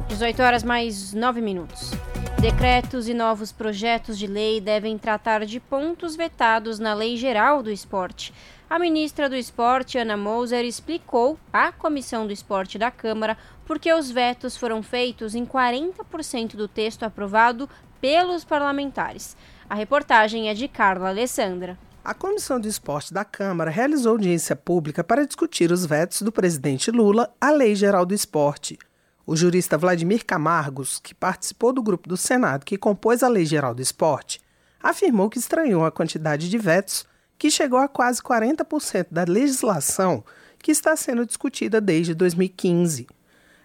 [0.08, 1.92] 18 horas mais 9 minutos.
[2.40, 7.70] Decretos e novos projetos de lei devem tratar de pontos vetados na Lei Geral do
[7.70, 8.34] Esporte.
[8.68, 13.94] A ministra do Esporte, Ana Moser, explicou à Comissão do Esporte da Câmara por que
[13.94, 17.70] os vetos foram feitos em 40% do texto aprovado
[18.00, 19.36] pelos parlamentares.
[19.70, 21.78] A reportagem é de Carla Alessandra.
[22.04, 26.90] A Comissão do Esporte da Câmara realizou audiência pública para discutir os vetos do presidente
[26.90, 28.76] Lula à Lei Geral do Esporte.
[29.24, 33.74] O jurista Vladimir Camargos, que participou do grupo do Senado que compôs a Lei Geral
[33.74, 34.40] do Esporte,
[34.82, 37.06] afirmou que estranhou a quantidade de vetos
[37.38, 40.24] que chegou a quase 40% da legislação
[40.58, 43.06] que está sendo discutida desde 2015.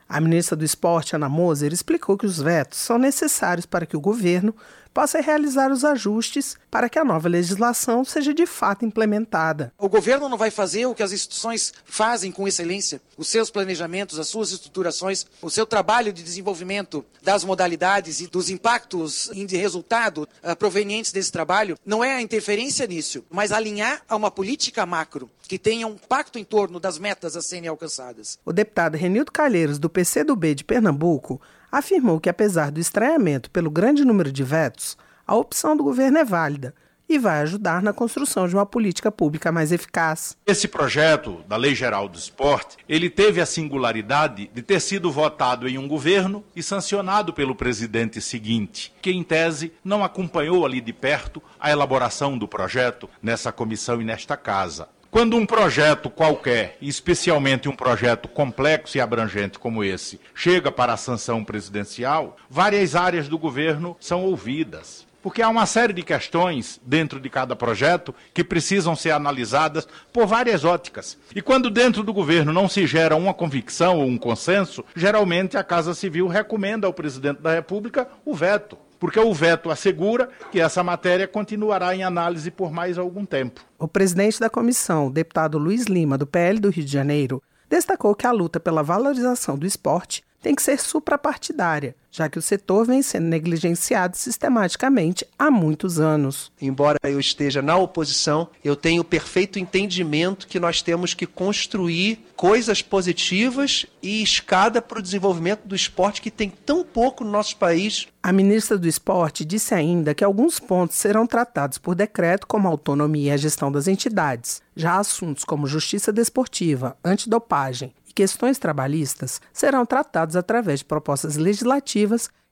[0.08, 4.02] A ministra do Esporte, Ana Moser, explicou que os vetos são necessários para que o
[4.02, 4.54] governo
[4.94, 9.74] possa realizar os ajustes para que a nova legislação seja de fato implementada.
[9.78, 14.20] O governo não vai fazer o que as instituições fazem com excelência, os seus planejamentos,
[14.20, 20.28] as suas estruturações, o seu trabalho de desenvolvimento das modalidades e dos impactos de resultado
[20.44, 25.30] uh, provenientes desse trabalho, não é a interferência nisso, mas alinhar a uma política macro
[25.48, 28.40] que tenha um pacto em torno das metas a serem alcançadas.
[28.46, 31.42] O deputado Renildo Calheiros, do PCdoB de Pernambuco,
[31.72, 36.26] afirmou que, apesar do estranhamento pelo grande número de vetos, a opção do governo é
[36.26, 36.74] válida
[37.08, 40.38] e vai ajudar na construção de uma política pública mais eficaz.
[40.46, 45.68] Esse projeto da Lei Geral do Esporte, ele teve a singularidade de ter sido votado
[45.68, 50.94] em um governo e sancionado pelo presidente seguinte, que em tese não acompanhou ali de
[50.94, 54.88] perto a elaboração do projeto nessa comissão e nesta casa.
[55.12, 60.98] Quando um projeto qualquer, especialmente um projeto complexo e abrangente como esse, chega para a
[60.98, 65.06] sanção presidencial, várias áreas do governo são ouvidas.
[65.22, 70.26] Porque há uma série de questões dentro de cada projeto que precisam ser analisadas por
[70.26, 71.18] várias óticas.
[71.36, 75.64] E quando dentro do governo não se gera uma convicção ou um consenso, geralmente a
[75.64, 80.84] Casa Civil recomenda ao presidente da República o veto porque o veto assegura que essa
[80.84, 83.66] matéria continuará em análise por mais algum tempo.
[83.80, 88.28] O presidente da comissão, deputado Luiz Lima, do PL do Rio de Janeiro, destacou que
[88.28, 93.02] a luta pela valorização do esporte tem que ser suprapartidária, já que o setor vem
[93.02, 96.52] sendo negligenciado sistematicamente há muitos anos.
[96.62, 102.82] Embora eu esteja na oposição, eu tenho perfeito entendimento que nós temos que construir coisas
[102.82, 108.08] positivas e escada para o desenvolvimento do esporte que tem tão pouco no nosso país.
[108.24, 112.72] A ministra do Esporte disse ainda que alguns pontos serão tratados por decreto, como a
[112.72, 114.62] autonomia e a gestão das entidades.
[114.76, 122.01] Já assuntos como justiça desportiva, antidopagem e questões trabalhistas serão tratados através de propostas legislativas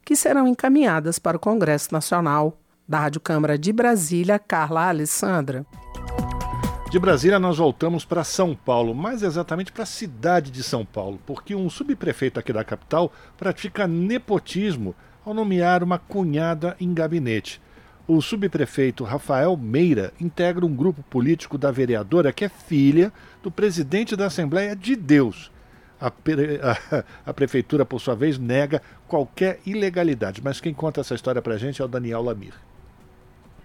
[0.04, 2.58] que serão encaminhadas para o Congresso Nacional.
[2.88, 5.66] Da Rádio Câmara de Brasília, Carla Alessandra.
[6.90, 11.20] De Brasília, nós voltamos para São Paulo, mais exatamente para a cidade de São Paulo,
[11.24, 17.62] porque um subprefeito aqui da capital pratica nepotismo ao nomear uma cunhada em gabinete.
[18.08, 23.14] O subprefeito Rafael Meira integra um grupo político da vereadora que é filha
[23.44, 25.52] do presidente da Assembleia de Deus.
[26.00, 26.60] A, pre...
[27.26, 30.42] a, prefeitura, por sua vez, nega qualquer ilegalidade.
[30.44, 32.54] Mas quem conta essa história para a gente é o Daniel Lamir.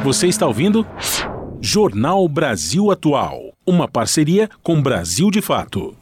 [0.05, 0.86] Você está ouvindo?
[1.62, 3.55] Jornal Brasil Atual.
[3.66, 5.97] Uma parceria com Brasil de Fato.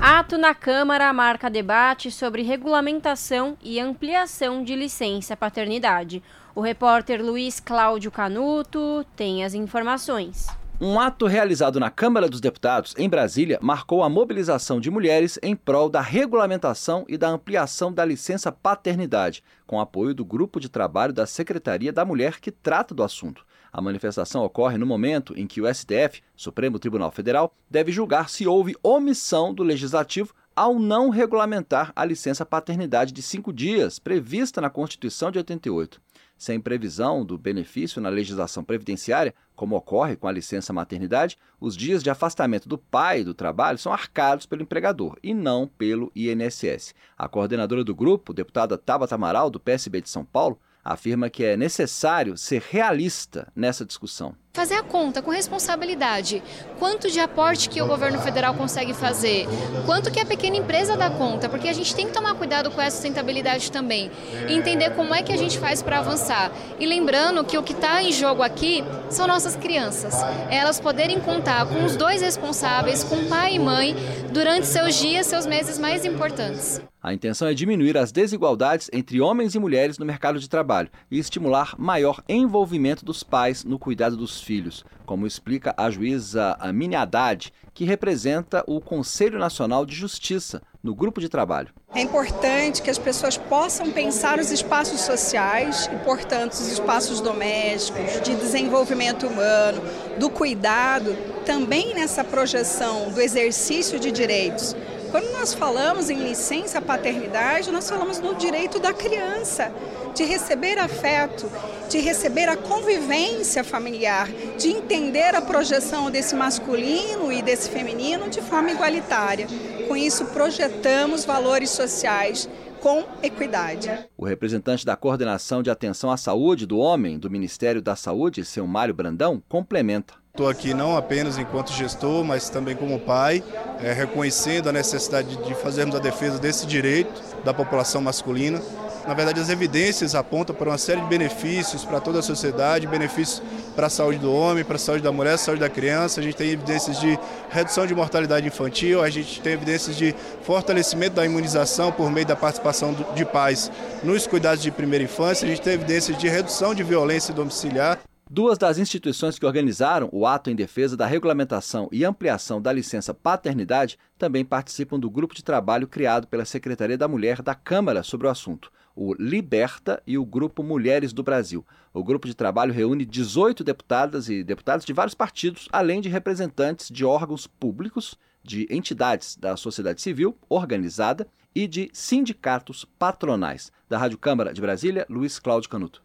[0.00, 6.22] Ato na Câmara marca debate sobre regulamentação e ampliação de licença paternidade.
[6.54, 10.46] O repórter Luiz Cláudio Canuto tem as informações.
[10.78, 15.56] Um ato realizado na Câmara dos Deputados, em Brasília, marcou a mobilização de mulheres em
[15.56, 21.14] prol da regulamentação e da ampliação da licença paternidade, com apoio do grupo de trabalho
[21.14, 23.42] da Secretaria da Mulher que trata do assunto.
[23.72, 28.46] A manifestação ocorre no momento em que o STF, Supremo Tribunal Federal, deve julgar se
[28.46, 34.68] houve omissão do legislativo ao não regulamentar a licença paternidade de cinco dias, prevista na
[34.68, 36.05] Constituição de 88
[36.36, 42.02] sem previsão do benefício na legislação previdenciária, como ocorre com a licença maternidade, os dias
[42.02, 46.94] de afastamento do pai do trabalho são arcados pelo empregador e não pelo INSS.
[47.16, 51.56] A coordenadora do grupo, deputada Tabata Amaral, do PSB de São Paulo, afirma que é
[51.56, 56.42] necessário ser realista nessa discussão fazer a conta com responsabilidade.
[56.78, 59.46] Quanto de aporte que o governo federal consegue fazer?
[59.84, 61.46] Quanto que a pequena empresa dá conta?
[61.46, 64.10] Porque a gente tem que tomar cuidado com essa sustentabilidade também
[64.48, 66.50] e entender como é que a gente faz para avançar.
[66.80, 70.14] E lembrando que o que está em jogo aqui são nossas crianças.
[70.50, 73.94] Elas poderem contar com os dois responsáveis, com pai e mãe,
[74.32, 76.80] durante seus dias, seus meses mais importantes.
[77.06, 81.20] A intenção é diminuir as desigualdades entre homens e mulheres no mercado de trabalho e
[81.20, 87.52] estimular maior envolvimento dos pais no cuidado dos filhos, como explica a juíza Amine Haddad,
[87.74, 91.74] que representa o Conselho Nacional de Justiça no grupo de trabalho.
[91.92, 98.20] É importante que as pessoas possam pensar os espaços sociais e, portanto, os espaços domésticos,
[98.22, 99.82] de desenvolvimento humano,
[100.18, 104.76] do cuidado, também nessa projeção do exercício de direitos.
[105.16, 109.72] Quando nós falamos em licença paternidade, nós falamos no direito da criança
[110.14, 111.50] de receber afeto,
[111.88, 114.28] de receber a convivência familiar,
[114.58, 119.46] de entender a projeção desse masculino e desse feminino de forma igualitária.
[119.88, 122.46] Com isso, projetamos valores sociais
[122.82, 123.88] com equidade.
[124.18, 128.66] O representante da Coordenação de Atenção à Saúde do Homem do Ministério da Saúde, seu
[128.66, 130.12] Mário Brandão, complementa.
[130.36, 133.42] Estou aqui não apenas enquanto gestor, mas também como pai,
[133.80, 138.60] é, reconhecendo a necessidade de fazermos a defesa desse direito da população masculina
[139.06, 143.40] na verdade, as evidências apontam para uma série de benefícios para toda a sociedade, benefícios
[143.76, 146.18] para a saúde do homem, para a saúde da mulher, saúde da criança.
[146.18, 147.16] A gente tem evidências de
[147.48, 152.34] redução de mortalidade infantil, a gente tem evidências de fortalecimento da imunização por meio da
[152.34, 153.70] participação de pais
[154.02, 158.00] nos cuidados de primeira infância, a gente tem evidências de redução de violência domiciliar.
[158.28, 163.14] Duas das instituições que organizaram o ato em defesa da regulamentação e ampliação da licença
[163.14, 168.26] paternidade também participam do grupo de trabalho criado pela Secretaria da Mulher da Câmara sobre
[168.26, 171.64] o assunto o Liberta e o Grupo Mulheres do Brasil.
[171.92, 176.88] O grupo de trabalho reúne 18 deputadas e deputados de vários partidos, além de representantes
[176.88, 183.70] de órgãos públicos, de entidades da sociedade civil organizada e de sindicatos patronais.
[183.88, 186.02] Da Rádio Câmara de Brasília, Luiz Cláudio Canuto.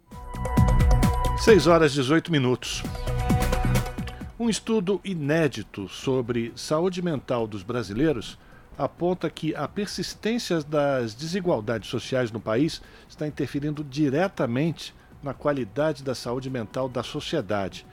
[1.43, 2.83] 6 horas e 18 minutos.
[4.39, 8.37] Um estudo inédito sobre saúde mental dos brasileiros
[8.77, 14.93] aponta que a persistência das desigualdades sociais no país está interferindo diretamente
[15.23, 17.87] na qualidade da saúde mental da sociedade.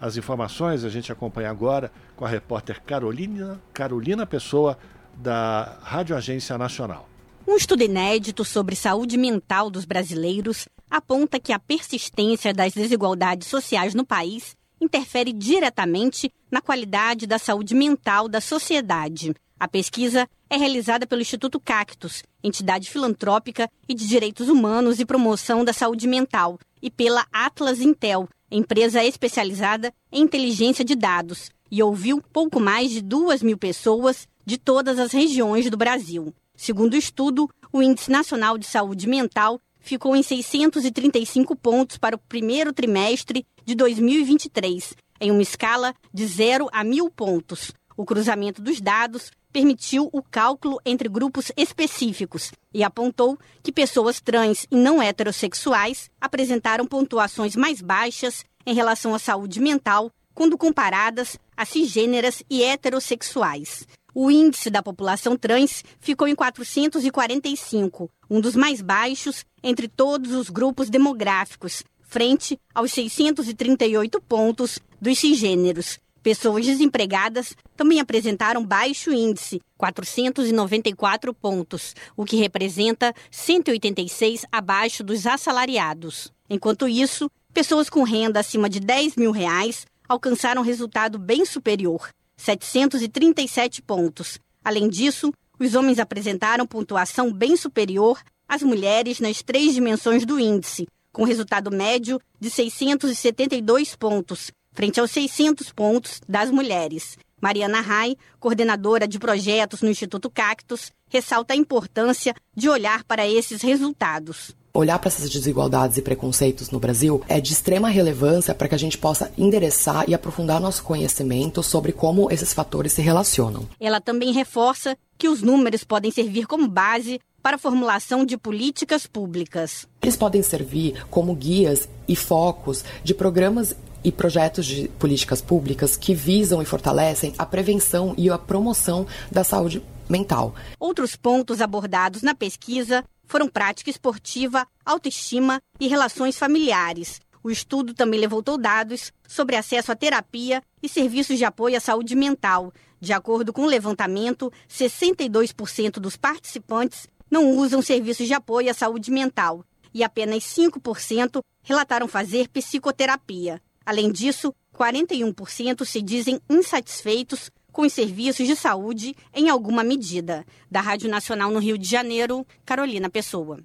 [0.00, 4.78] As informações a gente acompanha agora com a repórter Carolina, Carolina Pessoa,
[5.16, 7.08] da Rádio Agência Nacional.
[7.48, 13.94] Um estudo inédito sobre saúde mental dos brasileiros aponta que a persistência das desigualdades sociais
[13.94, 19.34] no país interfere diretamente na qualidade da saúde mental da sociedade.
[19.58, 25.64] A pesquisa é realizada pelo Instituto Cactus, entidade filantrópica e de direitos humanos e promoção
[25.64, 32.20] da saúde mental, e pela Atlas Intel, empresa especializada em inteligência de dados, e ouviu
[32.20, 36.34] pouco mais de duas mil pessoas de todas as regiões do Brasil.
[36.54, 42.18] Segundo o estudo, o Índice Nacional de Saúde Mental ficou em 635 pontos para o
[42.18, 47.72] primeiro trimestre de 2023, em uma escala de 0 a 1.000 pontos.
[47.96, 54.66] O cruzamento dos dados permitiu o cálculo entre grupos específicos e apontou que pessoas trans
[54.70, 61.66] e não heterossexuais apresentaram pontuações mais baixas em relação à saúde mental quando comparadas a
[61.66, 63.86] cisgêneras e heterossexuais.
[64.14, 70.50] O índice da população trans ficou em 445, um dos mais baixos entre todos os
[70.50, 75.98] grupos demográficos, frente aos 638 pontos dos cisgêneros.
[76.22, 86.30] Pessoas desempregadas também apresentaram baixo índice, 494 pontos, o que representa 186 abaixo dos assalariados.
[86.50, 93.82] Enquanto isso, pessoas com renda acima de 10 mil reais alcançaram resultado bem superior, 737
[93.82, 94.38] pontos.
[94.64, 100.86] Além disso, os homens apresentaram pontuação bem superior às mulheres nas três dimensões do índice,
[101.12, 107.16] com resultado médio de 672 pontos, frente aos 600 pontos das mulheres.
[107.40, 113.62] Mariana Rai, coordenadora de projetos no Instituto Cactus, ressalta a importância de olhar para esses
[113.62, 114.54] resultados.
[114.74, 118.78] Olhar para essas desigualdades e preconceitos no Brasil é de extrema relevância para que a
[118.78, 123.68] gente possa endereçar e aprofundar nosso conhecimento sobre como esses fatores se relacionam.
[123.78, 129.06] Ela também reforça que os números podem servir como base para a formulação de políticas
[129.06, 129.86] públicas.
[130.00, 136.14] Eles podem servir como guias e focos de programas e projetos de políticas públicas que
[136.14, 140.54] visam e fortalecem a prevenção e a promoção da saúde mental.
[140.80, 147.18] Outros pontos abordados na pesquisa foram prática esportiva, autoestima e relações familiares.
[147.42, 152.14] O estudo também levantou dados sobre acesso à terapia e serviços de apoio à saúde
[152.14, 152.74] mental.
[153.00, 159.10] De acordo com o levantamento, 62% dos participantes não usam serviços de apoio à saúde
[159.10, 159.64] mental
[159.94, 163.62] e apenas 5% relataram fazer psicoterapia.
[163.86, 170.44] Além disso, 41% se dizem insatisfeitos com os serviços de saúde em alguma medida.
[170.70, 173.58] Da Rádio Nacional no Rio de Janeiro, Carolina Pessoa.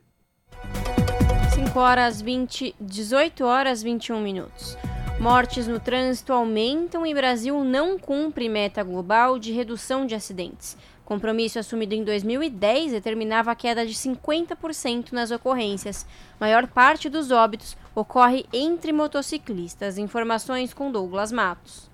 [1.53, 4.77] 5 horas 20, 18 horas 21 minutos.
[5.19, 10.77] Mortes no trânsito aumentam e Brasil não cumpre meta global de redução de acidentes.
[11.03, 16.05] Compromisso assumido em 2010 determinava a queda de 50% nas ocorrências.
[16.39, 19.97] Maior parte dos óbitos ocorre entre motociclistas.
[19.97, 21.86] Informações com Douglas Matos.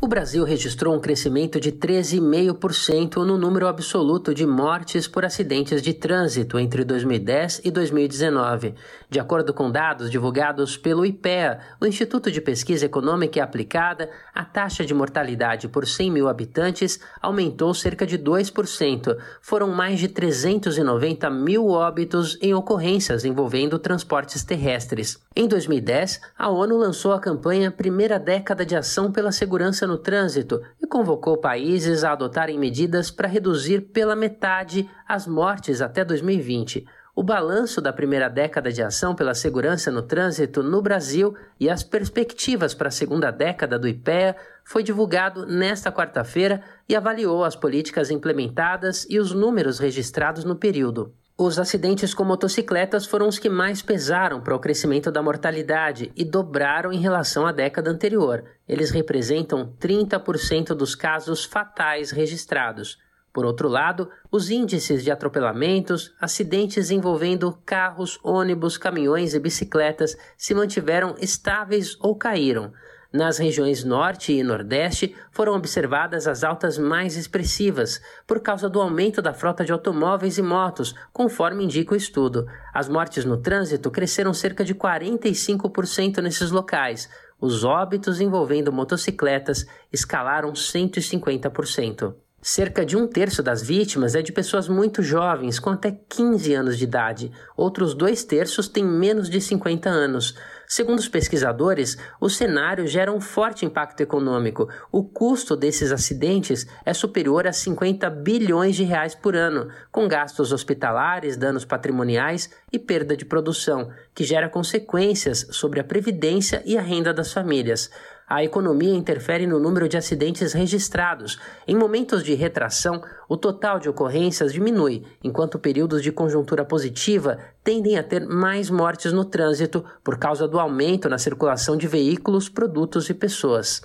[0.00, 5.92] O Brasil registrou um crescimento de 13,5% no número absoluto de mortes por acidentes de
[5.92, 8.76] trânsito entre 2010 e 2019.
[9.10, 14.44] De acordo com dados divulgados pelo IPEA, o Instituto de Pesquisa Econômica e Aplicada, a
[14.44, 19.16] taxa de mortalidade por 100 mil habitantes aumentou cerca de 2%.
[19.42, 25.18] Foram mais de 390 mil óbitos em ocorrências envolvendo transportes terrestres.
[25.34, 30.62] Em 2010, a ONU lançou a campanha Primeira Década de Ação pela Segurança no Trânsito
[30.80, 36.86] e convocou países a adotarem medidas para reduzir pela metade as mortes até 2020.
[37.16, 41.82] O balanço da primeira década de ação pela segurança no trânsito no Brasil e as
[41.82, 48.12] perspectivas para a segunda década do IPEA foi divulgado nesta quarta-feira e avaliou as políticas
[48.12, 51.12] implementadas e os números registrados no período.
[51.40, 56.24] Os acidentes com motocicletas foram os que mais pesaram para o crescimento da mortalidade e
[56.24, 58.42] dobraram em relação à década anterior.
[58.68, 62.98] Eles representam 30% dos casos fatais registrados.
[63.32, 70.52] Por outro lado, os índices de atropelamentos, acidentes envolvendo carros, ônibus, caminhões e bicicletas se
[70.56, 72.72] mantiveram estáveis ou caíram.
[73.10, 79.22] Nas regiões Norte e Nordeste foram observadas as altas mais expressivas, por causa do aumento
[79.22, 82.46] da frota de automóveis e motos, conforme indica o estudo.
[82.74, 87.08] As mortes no trânsito cresceram cerca de 45% nesses locais.
[87.40, 92.14] Os óbitos envolvendo motocicletas escalaram 150%.
[92.40, 96.78] Cerca de um terço das vítimas é de pessoas muito jovens, com até 15 anos
[96.78, 97.32] de idade.
[97.56, 100.36] Outros dois terços têm menos de 50 anos.
[100.68, 104.68] Segundo os pesquisadores, o cenário gera um forte impacto econômico.
[104.92, 110.52] O custo desses acidentes é superior a 50 bilhões de reais por ano, com gastos
[110.52, 116.82] hospitalares, danos patrimoniais e perda de produção, que gera consequências sobre a previdência e a
[116.82, 117.90] renda das famílias
[118.28, 121.38] a economia interfere no número de acidentes registrados.
[121.66, 127.96] Em momentos de retração, o total de ocorrências diminui, enquanto períodos de conjuntura positiva tendem
[127.96, 133.08] a ter mais mortes no trânsito por causa do aumento na circulação de veículos, produtos
[133.08, 133.80] e pessoas.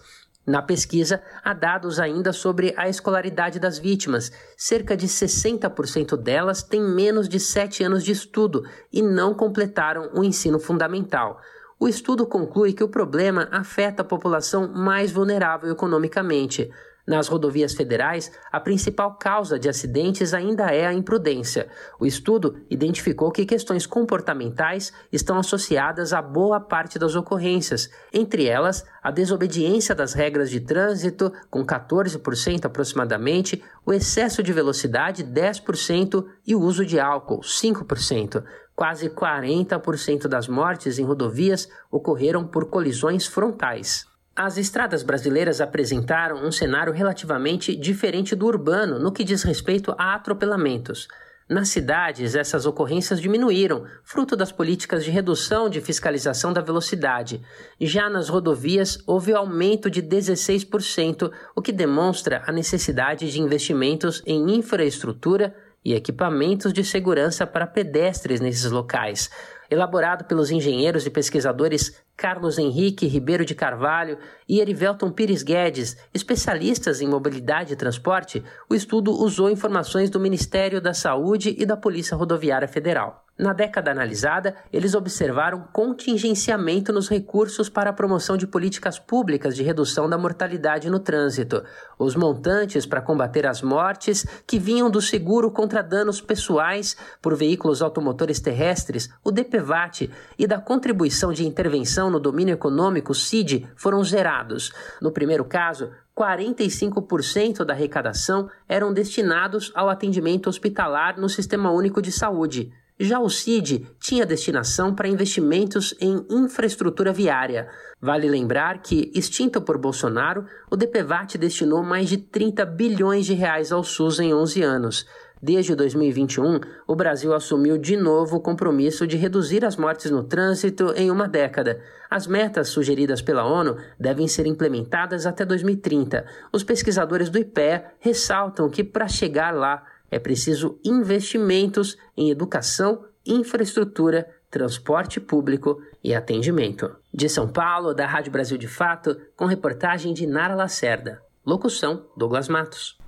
[0.46, 4.30] Na pesquisa, há dados ainda sobre a escolaridade das vítimas.
[4.58, 10.22] Cerca de 60% delas têm menos de 7 anos de estudo e não completaram o
[10.22, 11.40] ensino fundamental.
[11.80, 16.72] O estudo conclui que o problema afeta a população mais vulnerável economicamente.
[17.06, 21.68] Nas rodovias federais, a principal causa de acidentes ainda é a imprudência.
[22.00, 28.86] O estudo identificou que questões comportamentais estão associadas a boa parte das ocorrências, entre elas
[29.02, 36.56] a desobediência das regras de trânsito, com 14% aproximadamente, o excesso de velocidade, 10%, e
[36.56, 38.42] o uso de álcool, 5%.
[38.76, 44.06] Quase 40% das mortes em rodovias ocorreram por colisões frontais.
[44.36, 50.16] As estradas brasileiras apresentaram um cenário relativamente diferente do urbano no que diz respeito a
[50.16, 51.08] atropelamentos.
[51.48, 57.42] Nas cidades, essas ocorrências diminuíram, fruto das políticas de redução de fiscalização da velocidade.
[57.80, 64.56] Já nas rodovias, houve aumento de 16%, o que demonstra a necessidade de investimentos em
[64.56, 65.54] infraestrutura
[65.84, 69.30] e equipamentos de segurança para pedestres nesses locais.
[69.70, 74.18] Elaborado pelos engenheiros e pesquisadores Carlos Henrique Ribeiro de Carvalho
[74.48, 80.80] e Erivelton Pires Guedes, especialistas em mobilidade e transporte, o estudo usou informações do Ministério
[80.80, 83.24] da Saúde e da Polícia Rodoviária Federal.
[83.36, 89.64] Na década analisada, eles observaram contingenciamento nos recursos para a promoção de políticas públicas de
[89.64, 91.64] redução da mortalidade no trânsito.
[91.98, 97.82] Os montantes para combater as mortes que vinham do seguro contra danos pessoais por veículos
[97.82, 104.72] automotores terrestres, o DPVAT, e da contribuição de intervenção no domínio econômico, CID, foram zerados.
[105.02, 112.12] No primeiro caso, 45% da arrecadação eram destinados ao atendimento hospitalar no Sistema Único de
[112.12, 112.72] Saúde.
[113.00, 117.68] Já o CID tinha destinação para investimentos em infraestrutura viária.
[118.00, 123.72] Vale lembrar que, extinto por Bolsonaro, o DPVAT destinou mais de 30 bilhões de reais
[123.72, 125.08] ao SUS em 11 anos.
[125.46, 130.94] Desde 2021, o Brasil assumiu de novo o compromisso de reduzir as mortes no trânsito
[130.96, 131.82] em uma década.
[132.10, 136.26] As metas sugeridas pela ONU devem ser implementadas até 2030.
[136.54, 144.26] Os pesquisadores do IPE ressaltam que, para chegar lá, é preciso investimentos em educação, infraestrutura,
[144.50, 146.90] transporte público e atendimento.
[147.14, 151.22] De São Paulo, da Rádio Brasil de Fato, com reportagem de Nara Lacerda.
[151.46, 153.03] Locução: Douglas Matos.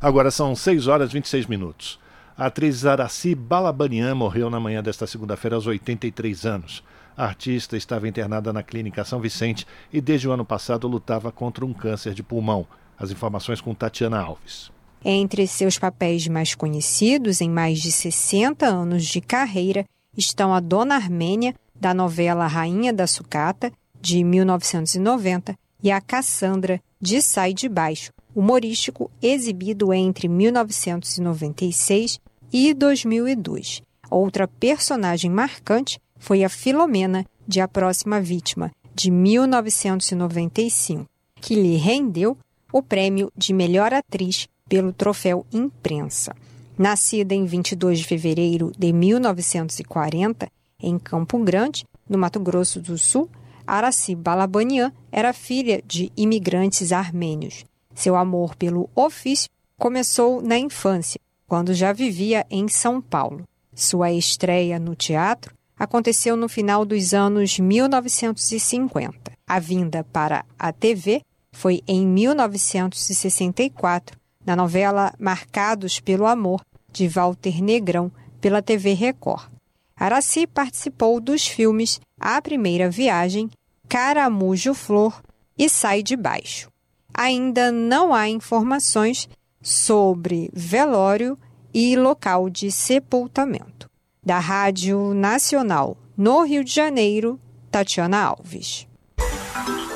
[0.00, 2.00] Agora são 6 horas e 26 minutos.
[2.34, 6.82] A atriz Araci Balabanian morreu na manhã desta segunda-feira aos 83 anos.
[7.14, 11.66] A artista estava internada na Clínica São Vicente e desde o ano passado lutava contra
[11.66, 12.66] um câncer de pulmão.
[12.98, 14.70] As informações com Tatiana Alves.
[15.04, 19.84] Entre seus papéis mais conhecidos, em mais de 60 anos de carreira,
[20.16, 23.70] estão a Dona Armênia, da novela Rainha da Sucata,
[24.00, 32.18] de 1990, e a Cassandra, de Sai de Baixo, humorístico exibido entre 1996
[32.50, 33.82] e 2002.
[34.10, 41.04] Outra personagem marcante foi a Filomena, de A Próxima Vítima, de 1995,
[41.38, 42.34] que lhe rendeu
[42.72, 46.34] o prêmio de melhor atriz pelo troféu Imprensa.
[46.78, 50.48] Nascida em 22 de fevereiro de 1940,
[50.82, 53.28] em Campo Grande, no Mato Grosso do Sul,
[53.66, 57.64] Araci Balabanian era filha de imigrantes armênios.
[57.94, 59.48] Seu amor pelo ofício
[59.78, 63.44] começou na infância, quando já vivia em São Paulo.
[63.74, 69.32] Sua estreia no teatro aconteceu no final dos anos 1950.
[69.48, 71.22] A vinda para a TV
[71.52, 76.60] foi em 1964, na novela Marcados pelo Amor,
[76.92, 79.50] de Walter Negrão, pela TV Record.
[79.96, 83.50] Araci participou dos filmes A Primeira Viagem,
[83.88, 85.20] Caramujo Flor,
[85.58, 86.69] e sai de baixo.
[87.12, 89.28] Ainda não há informações
[89.62, 91.38] sobre velório
[91.72, 93.88] e local de sepultamento.
[94.24, 98.86] Da Rádio Nacional, no Rio de Janeiro, Tatiana Alves.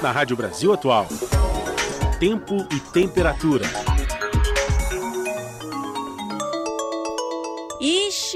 [0.01, 1.07] Na Rádio Brasil Atual,
[2.19, 3.94] tempo e temperatura.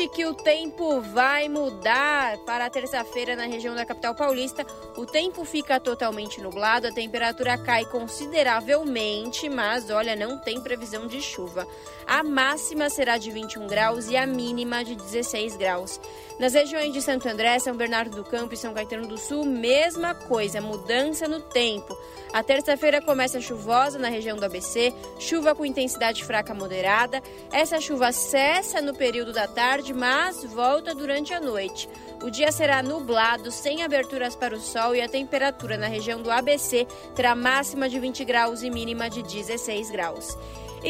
[0.07, 4.65] Que o tempo vai mudar para terça-feira na região da capital paulista.
[4.97, 11.21] O tempo fica totalmente nublado, a temperatura cai consideravelmente, mas olha, não tem previsão de
[11.21, 11.67] chuva.
[12.07, 16.01] A máxima será de 21 graus e a mínima de 16 graus.
[16.39, 20.15] Nas regiões de Santo André, São Bernardo do Campo e São Caetano do Sul, mesma
[20.15, 21.99] coisa, mudança no tempo.
[22.33, 27.21] A terça-feira começa chuvosa na região do ABC, chuva com intensidade fraca moderada.
[27.51, 31.89] Essa chuva cessa no período da tarde, mas volta durante a noite.
[32.23, 36.31] O dia será nublado, sem aberturas para o sol e a temperatura na região do
[36.31, 36.87] ABC
[37.17, 40.39] terá máxima de 20 graus e mínima de 16 graus.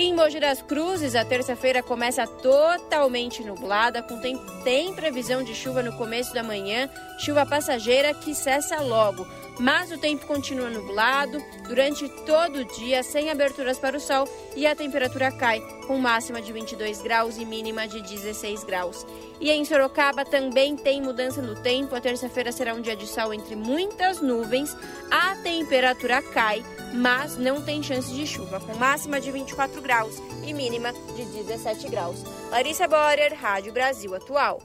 [0.01, 5.83] Em Mogi das Cruzes, a terça-feira começa totalmente nublada, com tem, tem previsão de chuva
[5.83, 6.89] no começo da manhã,
[7.19, 9.27] chuva passageira que cessa logo.
[9.59, 14.67] Mas o tempo continua nublado durante todo o dia, sem aberturas para o sol, e
[14.67, 19.05] a temperatura cai, com máxima de 22 graus e mínima de 16 graus.
[19.41, 21.95] E em Sorocaba também tem mudança no tempo.
[21.95, 24.77] A terça-feira será um dia de sol entre muitas nuvens.
[25.11, 26.65] A temperatura cai,
[26.95, 30.17] mas não tem chance de chuva, com máxima de 24 graus
[30.47, 32.23] e mínima de 17 graus.
[32.51, 34.61] Larissa Borer, Rádio Brasil Atual.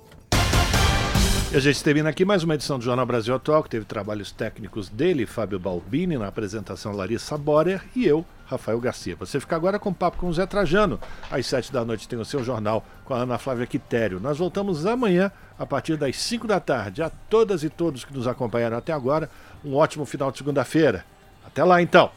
[1.54, 4.32] E a gente termina aqui mais uma edição do Jornal Brasil Atual, que teve trabalhos
[4.32, 9.16] técnicos dele, Fábio Balbini, na apresentação Larissa Borer e eu, Rafael Garcia.
[9.18, 11.00] Você fica agora com o papo com o Zé Trajano.
[11.30, 14.20] Às sete da noite tem o seu jornal com a Ana Flávia Quitério.
[14.20, 17.04] Nós voltamos amanhã, a partir das cinco da tarde.
[17.04, 19.30] A todas e todos que nos acompanharam até agora,
[19.64, 21.06] um ótimo final de segunda-feira.
[21.46, 22.10] Até lá então!